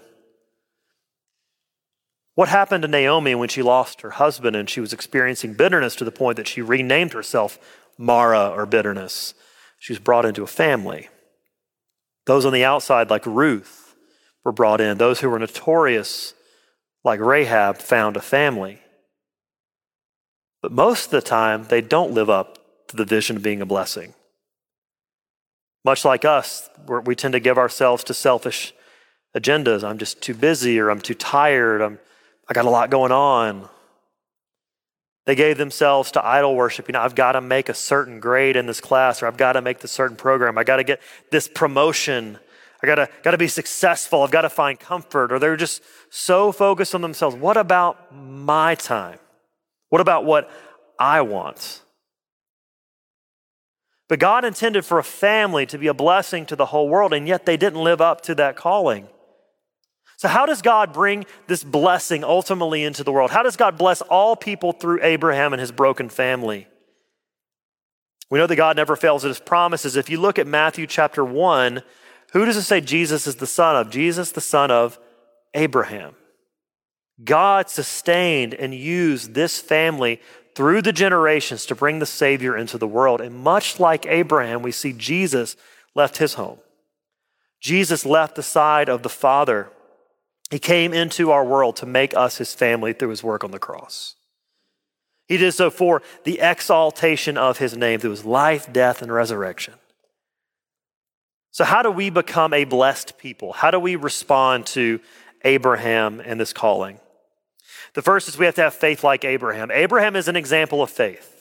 What 2.37 2.51
happened 2.51 2.83
to 2.83 2.88
Naomi 2.88 3.35
when 3.35 3.49
she 3.49 3.62
lost 3.62 4.03
her 4.03 4.11
husband 4.11 4.55
and 4.57 4.68
she 4.68 4.81
was 4.81 4.92
experiencing 4.92 5.55
bitterness 5.55 5.96
to 5.96 6.05
the 6.05 6.12
point 6.12 6.37
that 6.37 6.46
she 6.46 6.61
renamed 6.61 7.14
herself 7.14 7.59
Mara 7.96 8.51
or 8.51 8.66
bitterness? 8.66 9.33
She 9.79 9.94
was 9.94 10.01
brought 10.01 10.27
into 10.27 10.42
a 10.42 10.46
family. 10.46 11.09
Those 12.27 12.44
on 12.44 12.53
the 12.53 12.64
outside, 12.64 13.09
like 13.09 13.25
Ruth, 13.25 13.96
were 14.44 14.53
brought 14.53 14.83
in. 14.83 14.99
Those 14.99 15.20
who 15.20 15.31
were 15.31 15.38
notorious, 15.38 16.35
like 17.03 17.20
Rahab, 17.20 17.79
found 17.79 18.18
a 18.18 18.20
family. 18.20 18.81
But 20.61 20.72
most 20.72 21.07
of 21.07 21.11
the 21.12 21.22
time, 21.22 21.64
they 21.64 21.81
don't 21.81 22.12
live 22.12 22.29
up 22.29 22.59
to 22.88 22.96
the 22.96 23.07
vision 23.07 23.37
of 23.37 23.42
being 23.42 23.62
a 23.62 23.66
blessing. 23.66 24.12
Much 25.87 26.05
like 26.05 26.27
us, 26.27 26.68
we 27.07 27.14
tend 27.14 27.33
to 27.33 27.40
give 27.40 27.57
ourselves 27.57 28.05
to 28.05 28.12
selfish 28.12 28.75
agendas. 29.35 29.83
I'm 29.83 29.96
just 29.96 30.20
too 30.20 30.35
busy, 30.35 30.79
or 30.79 30.90
I'm 30.90 31.01
too 31.01 31.14
tired, 31.14 31.81
I'm 31.81 31.99
I 32.48 32.54
got 32.54 32.64
a 32.64 32.70
lot 32.70 32.90
going 32.90 33.12
on. 33.12 33.68
They 35.26 35.35
gave 35.35 35.59
themselves 35.59 36.12
to 36.12 36.24
idol 36.24 36.54
worship. 36.54 36.87
You 36.87 36.92
know, 36.92 37.00
I've 37.00 37.16
got 37.16 37.32
to 37.32 37.40
make 37.40 37.68
a 37.68 37.74
certain 37.74 38.20
grade 38.20 38.54
in 38.54 38.66
this 38.66 38.80
class, 38.80 39.22
or 39.22 39.26
I've 39.26 39.37
got 39.37 39.54
to 39.54 39.61
make 39.61 39.80
the 39.80 39.88
certain 39.88 40.16
program. 40.16 40.56
I 40.56 40.62
got 40.62 40.76
to 40.76 40.85
get 40.85 41.02
this 41.32 41.48
promotion. 41.48 42.38
I 42.80 42.87
got 42.87 42.94
to 42.94 43.09
got 43.24 43.32
to 43.32 43.38
be 43.38 43.48
successful. 43.48 44.22
I've 44.22 44.30
got 44.30 44.42
to 44.42 44.48
find 44.48 44.78
comfort. 44.78 45.32
Or 45.32 45.40
they're 45.40 45.56
just 45.56 45.82
so 46.11 46.52
focused 46.52 46.94
on 46.94 47.00
themselves. 47.00 47.35
What 47.35 47.56
about 47.56 48.14
my 48.14 48.76
time? 48.76 49.18
What 49.88 50.00
about 50.00 50.24
what 50.24 50.48
I 50.98 51.22
want? 51.22 51.82
But 54.09 54.20
God 54.20 54.44
intended 54.44 54.85
for 54.85 55.00
a 55.00 55.04
family 55.04 55.66
to 55.66 55.78
be 55.78 55.88
a 55.88 55.94
blessing 55.94 56.46
to 56.46 56.54
the 56.54 56.66
whole 56.66 56.88
world, 56.88 57.12
and 57.12 57.26
yet 57.26 57.46
they 57.46 57.56
didn't 57.56 57.82
live 57.82 58.00
up 58.00 58.20
to 58.22 58.35
that 58.37 58.54
calling. 58.54 59.09
So, 60.16 60.29
how 60.29 60.46
does 60.46 60.62
God 60.62 60.92
bring 60.92 61.26
this 61.46 61.62
blessing 61.62 62.24
ultimately 62.24 62.83
into 62.83 63.05
the 63.05 63.12
world? 63.12 63.31
How 63.31 63.42
does 63.42 63.57
God 63.57 63.76
bless 63.76 64.00
all 64.02 64.35
people 64.35 64.72
through 64.72 65.02
Abraham 65.02 65.52
and 65.52 65.61
his 65.61 65.72
broken 65.72 66.09
family? 66.09 66.66
We 68.31 68.38
know 68.38 68.46
that 68.46 68.57
God 68.57 68.76
never 68.76 68.96
fails 68.96 69.24
at 69.24 69.29
his 69.29 69.38
promises. 69.38 69.94
If 69.94 70.11
you 70.11 70.20
look 70.20 70.38
at 70.38 70.46
Matthew 70.46 70.87
chapter 70.87 71.24
1, 71.24 71.83
who 72.33 72.44
does 72.44 72.57
it 72.57 72.62
say 72.62 72.81
Jesus 72.81 73.26
is 73.26 73.37
the 73.37 73.46
son 73.46 73.76
of? 73.76 73.90
Jesus, 73.90 74.33
the 74.33 74.40
son 74.40 74.70
of 74.70 74.98
Abraham. 75.55 76.14
God 77.22 77.70
sustained 77.70 78.55
and 78.55 78.74
used 78.74 79.35
this 79.35 79.61
family 79.61 80.20
through 80.55 80.83
the 80.83 80.92
generations 80.92 81.66
to 81.66 81.74
bring 81.74 81.98
the 81.98 82.07
Savior 82.07 82.57
into 82.57 82.79
the 82.79 82.88
world. 82.88 83.20
And 83.20 83.35
much 83.35 83.79
like 83.79 84.07
Abraham, 84.07 84.62
we 84.62 84.72
see 84.72 84.92
Jesus 84.92 85.57
left 85.94 86.16
his 86.16 86.35
home. 86.35 86.59
Jesus 87.61 88.05
left 88.05 88.35
the 88.35 88.42
side 88.42 88.88
of 88.88 89.02
the 89.02 89.09
Father. 89.09 89.70
He 90.50 90.59
came 90.59 90.92
into 90.92 91.30
our 91.30 91.44
world 91.44 91.76
to 91.76 91.87
make 91.87 92.14
us 92.14 92.38
his 92.38 92.54
family 92.54 92.92
through 92.92 93.11
his 93.11 93.22
work 93.22 93.42
on 93.42 93.50
the 93.50 93.59
cross. 93.59 94.14
He 95.26 95.37
did 95.38 95.52
so 95.52 95.70
for 95.70 96.02
the 96.24 96.38
exaltation 96.40 97.37
of 97.37 97.59
his 97.59 97.76
name 97.76 97.98
through 97.98 98.11
his 98.11 98.24
life, 98.24 98.72
death, 98.72 99.02
and 99.02 99.12
resurrection. 99.12 99.74
So, 101.50 101.64
how 101.64 101.82
do 101.82 101.90
we 101.90 102.11
become 102.11 102.52
a 102.52 102.64
blessed 102.64 103.18
people? 103.18 103.52
How 103.54 103.70
do 103.70 103.80
we 103.80 103.96
respond 103.96 104.66
to 104.66 105.00
Abraham 105.42 106.20
and 106.20 106.38
this 106.38 106.52
calling? 106.52 107.00
The 107.94 108.02
first 108.02 108.28
is 108.28 108.38
we 108.38 108.44
have 108.44 108.54
to 108.56 108.62
have 108.62 108.74
faith 108.74 109.02
like 109.02 109.24
Abraham. 109.24 109.70
Abraham 109.70 110.16
is 110.16 110.28
an 110.28 110.37
example 110.37 110.82
of 110.82 110.90
faith. 110.90 111.36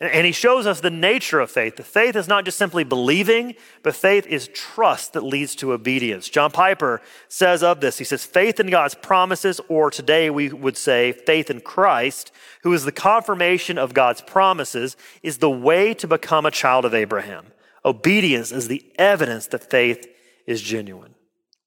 And 0.00 0.24
he 0.24 0.32
shows 0.32 0.66
us 0.66 0.80
the 0.80 0.88
nature 0.88 1.40
of 1.40 1.50
faith. 1.50 1.76
The 1.76 1.82
faith 1.82 2.16
is 2.16 2.26
not 2.26 2.46
just 2.46 2.56
simply 2.56 2.84
believing, 2.84 3.54
but 3.82 3.94
faith 3.94 4.26
is 4.26 4.48
trust 4.48 5.12
that 5.12 5.22
leads 5.22 5.54
to 5.56 5.74
obedience. 5.74 6.30
John 6.30 6.50
Piper 6.50 7.02
says 7.28 7.62
of 7.62 7.82
this, 7.82 7.98
he 7.98 8.04
says, 8.04 8.24
faith 8.24 8.58
in 8.58 8.68
God's 8.68 8.94
promises, 8.94 9.60
or 9.68 9.90
today 9.90 10.30
we 10.30 10.48
would 10.48 10.78
say 10.78 11.12
faith 11.12 11.50
in 11.50 11.60
Christ, 11.60 12.32
who 12.62 12.72
is 12.72 12.86
the 12.86 12.92
confirmation 12.92 13.76
of 13.76 13.92
God's 13.92 14.22
promises, 14.22 14.96
is 15.22 15.36
the 15.36 15.50
way 15.50 15.92
to 15.92 16.08
become 16.08 16.46
a 16.46 16.50
child 16.50 16.86
of 16.86 16.94
Abraham. 16.94 17.48
Obedience 17.84 18.52
is 18.52 18.68
the 18.68 18.82
evidence 18.98 19.48
that 19.48 19.70
faith 19.70 20.06
is 20.46 20.62
genuine. 20.62 21.14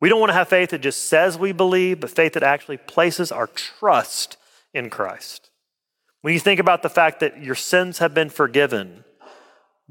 We 0.02 0.10
don't 0.10 0.20
want 0.20 0.32
to 0.32 0.36
have 0.36 0.50
faith 0.50 0.72
that 0.72 0.82
just 0.82 1.06
says 1.06 1.38
we 1.38 1.52
believe, 1.52 2.00
but 2.00 2.10
faith 2.10 2.34
that 2.34 2.42
actually 2.42 2.78
places 2.78 3.32
our 3.32 3.46
trust 3.46 4.38
in 4.74 4.90
Christ. 4.90 5.52
When 6.24 6.34
you 6.34 6.40
think 6.40 6.62
about 6.62 6.84
the 6.84 6.90
fact 6.90 7.20
that 7.20 7.44
your 7.44 7.54
sins 7.54 7.98
have 7.98 8.14
been 8.14 8.30
forgiven, 8.30 9.04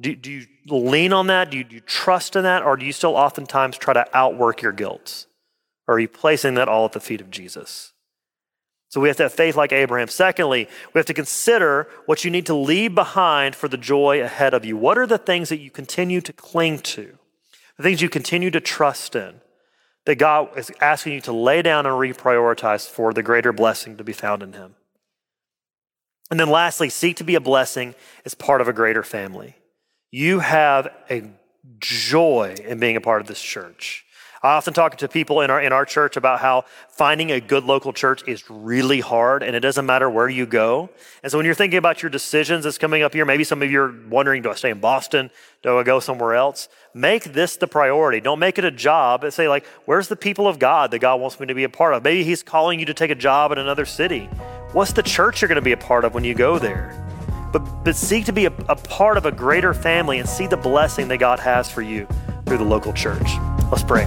do, 0.00 0.16
do 0.16 0.30
you 0.30 0.46
lean 0.66 1.12
on 1.12 1.26
that? 1.26 1.50
Do 1.50 1.58
you, 1.58 1.64
do 1.64 1.74
you 1.74 1.82
trust 1.82 2.36
in 2.36 2.44
that? 2.44 2.62
Or 2.62 2.74
do 2.74 2.86
you 2.86 2.92
still 2.92 3.16
oftentimes 3.16 3.76
try 3.76 3.92
to 3.92 4.06
outwork 4.16 4.62
your 4.62 4.72
guilt? 4.72 5.26
Or 5.86 5.96
are 5.96 5.98
you 5.98 6.08
placing 6.08 6.54
that 6.54 6.68
all 6.68 6.86
at 6.86 6.92
the 6.92 7.00
feet 7.00 7.20
of 7.20 7.30
Jesus? 7.30 7.92
So 8.88 8.98
we 8.98 9.08
have 9.08 9.18
to 9.18 9.24
have 9.24 9.34
faith 9.34 9.56
like 9.56 9.72
Abraham. 9.72 10.08
Secondly, 10.08 10.68
we 10.94 10.98
have 10.98 11.04
to 11.04 11.12
consider 11.12 11.86
what 12.06 12.24
you 12.24 12.30
need 12.30 12.46
to 12.46 12.54
leave 12.54 12.94
behind 12.94 13.54
for 13.54 13.68
the 13.68 13.76
joy 13.76 14.22
ahead 14.22 14.54
of 14.54 14.64
you. 14.64 14.74
What 14.74 14.96
are 14.96 15.06
the 15.06 15.18
things 15.18 15.50
that 15.50 15.60
you 15.60 15.70
continue 15.70 16.22
to 16.22 16.32
cling 16.32 16.78
to? 16.78 17.18
The 17.76 17.82
things 17.82 18.00
you 18.00 18.08
continue 18.08 18.50
to 18.52 18.60
trust 18.60 19.14
in 19.14 19.42
that 20.06 20.14
God 20.14 20.56
is 20.56 20.72
asking 20.80 21.12
you 21.12 21.20
to 21.22 21.32
lay 21.32 21.60
down 21.60 21.84
and 21.84 21.94
reprioritize 21.94 22.88
for 22.88 23.12
the 23.12 23.22
greater 23.22 23.52
blessing 23.52 23.98
to 23.98 24.04
be 24.04 24.14
found 24.14 24.42
in 24.42 24.54
Him. 24.54 24.76
And 26.32 26.40
then 26.40 26.48
lastly, 26.48 26.88
seek 26.88 27.18
to 27.18 27.24
be 27.24 27.34
a 27.34 27.42
blessing 27.42 27.94
as 28.24 28.32
part 28.32 28.62
of 28.62 28.66
a 28.66 28.72
greater 28.72 29.02
family. 29.02 29.54
You 30.10 30.38
have 30.38 30.88
a 31.10 31.24
joy 31.78 32.54
in 32.64 32.78
being 32.78 32.96
a 32.96 33.02
part 33.02 33.20
of 33.20 33.26
this 33.26 33.42
church. 33.42 34.06
I 34.42 34.54
often 34.54 34.72
talk 34.72 34.96
to 34.96 35.08
people 35.08 35.42
in 35.42 35.50
our, 35.50 35.60
in 35.60 35.74
our 35.74 35.84
church 35.84 36.16
about 36.16 36.40
how 36.40 36.64
finding 36.88 37.30
a 37.30 37.38
good 37.38 37.64
local 37.64 37.92
church 37.92 38.26
is 38.26 38.48
really 38.48 39.00
hard 39.00 39.42
and 39.42 39.54
it 39.54 39.60
doesn't 39.60 39.84
matter 39.84 40.08
where 40.08 40.26
you 40.26 40.46
go. 40.46 40.88
And 41.22 41.30
so 41.30 41.36
when 41.36 41.44
you're 41.44 41.54
thinking 41.54 41.76
about 41.76 42.02
your 42.02 42.08
decisions 42.08 42.64
that's 42.64 42.78
coming 42.78 43.02
up 43.02 43.12
here, 43.12 43.26
maybe 43.26 43.44
some 43.44 43.60
of 43.62 43.70
you 43.70 43.82
are 43.82 43.94
wondering, 44.08 44.40
do 44.40 44.50
I 44.50 44.54
stay 44.54 44.70
in 44.70 44.80
Boston? 44.80 45.30
Do 45.62 45.78
I 45.78 45.82
go 45.82 46.00
somewhere 46.00 46.34
else? 46.34 46.70
Make 46.94 47.34
this 47.34 47.58
the 47.58 47.66
priority. 47.66 48.20
Don't 48.20 48.38
make 48.38 48.56
it 48.56 48.64
a 48.64 48.70
job. 48.70 49.22
And 49.22 49.34
say 49.34 49.50
like, 49.50 49.66
where's 49.84 50.08
the 50.08 50.16
people 50.16 50.48
of 50.48 50.58
God 50.58 50.92
that 50.92 51.00
God 51.00 51.20
wants 51.20 51.38
me 51.38 51.46
to 51.46 51.54
be 51.54 51.64
a 51.64 51.68
part 51.68 51.92
of? 51.92 52.02
Maybe 52.02 52.24
he's 52.24 52.42
calling 52.42 52.80
you 52.80 52.86
to 52.86 52.94
take 52.94 53.10
a 53.10 53.14
job 53.14 53.52
in 53.52 53.58
another 53.58 53.84
city. 53.84 54.30
What's 54.72 54.94
the 54.94 55.02
church 55.02 55.42
you're 55.42 55.48
going 55.50 55.56
to 55.56 55.62
be 55.62 55.72
a 55.72 55.76
part 55.76 56.06
of 56.06 56.14
when 56.14 56.24
you 56.24 56.34
go 56.34 56.58
there? 56.58 56.98
But, 57.52 57.58
but 57.84 57.94
seek 57.94 58.24
to 58.24 58.32
be 58.32 58.46
a, 58.46 58.52
a 58.70 58.76
part 58.76 59.18
of 59.18 59.26
a 59.26 59.32
greater 59.32 59.74
family 59.74 60.18
and 60.18 60.26
see 60.26 60.46
the 60.46 60.56
blessing 60.56 61.08
that 61.08 61.18
God 61.18 61.38
has 61.40 61.70
for 61.70 61.82
you 61.82 62.06
through 62.46 62.56
the 62.56 62.64
local 62.64 62.94
church. 62.94 63.36
Let's 63.70 63.82
pray. 63.82 64.06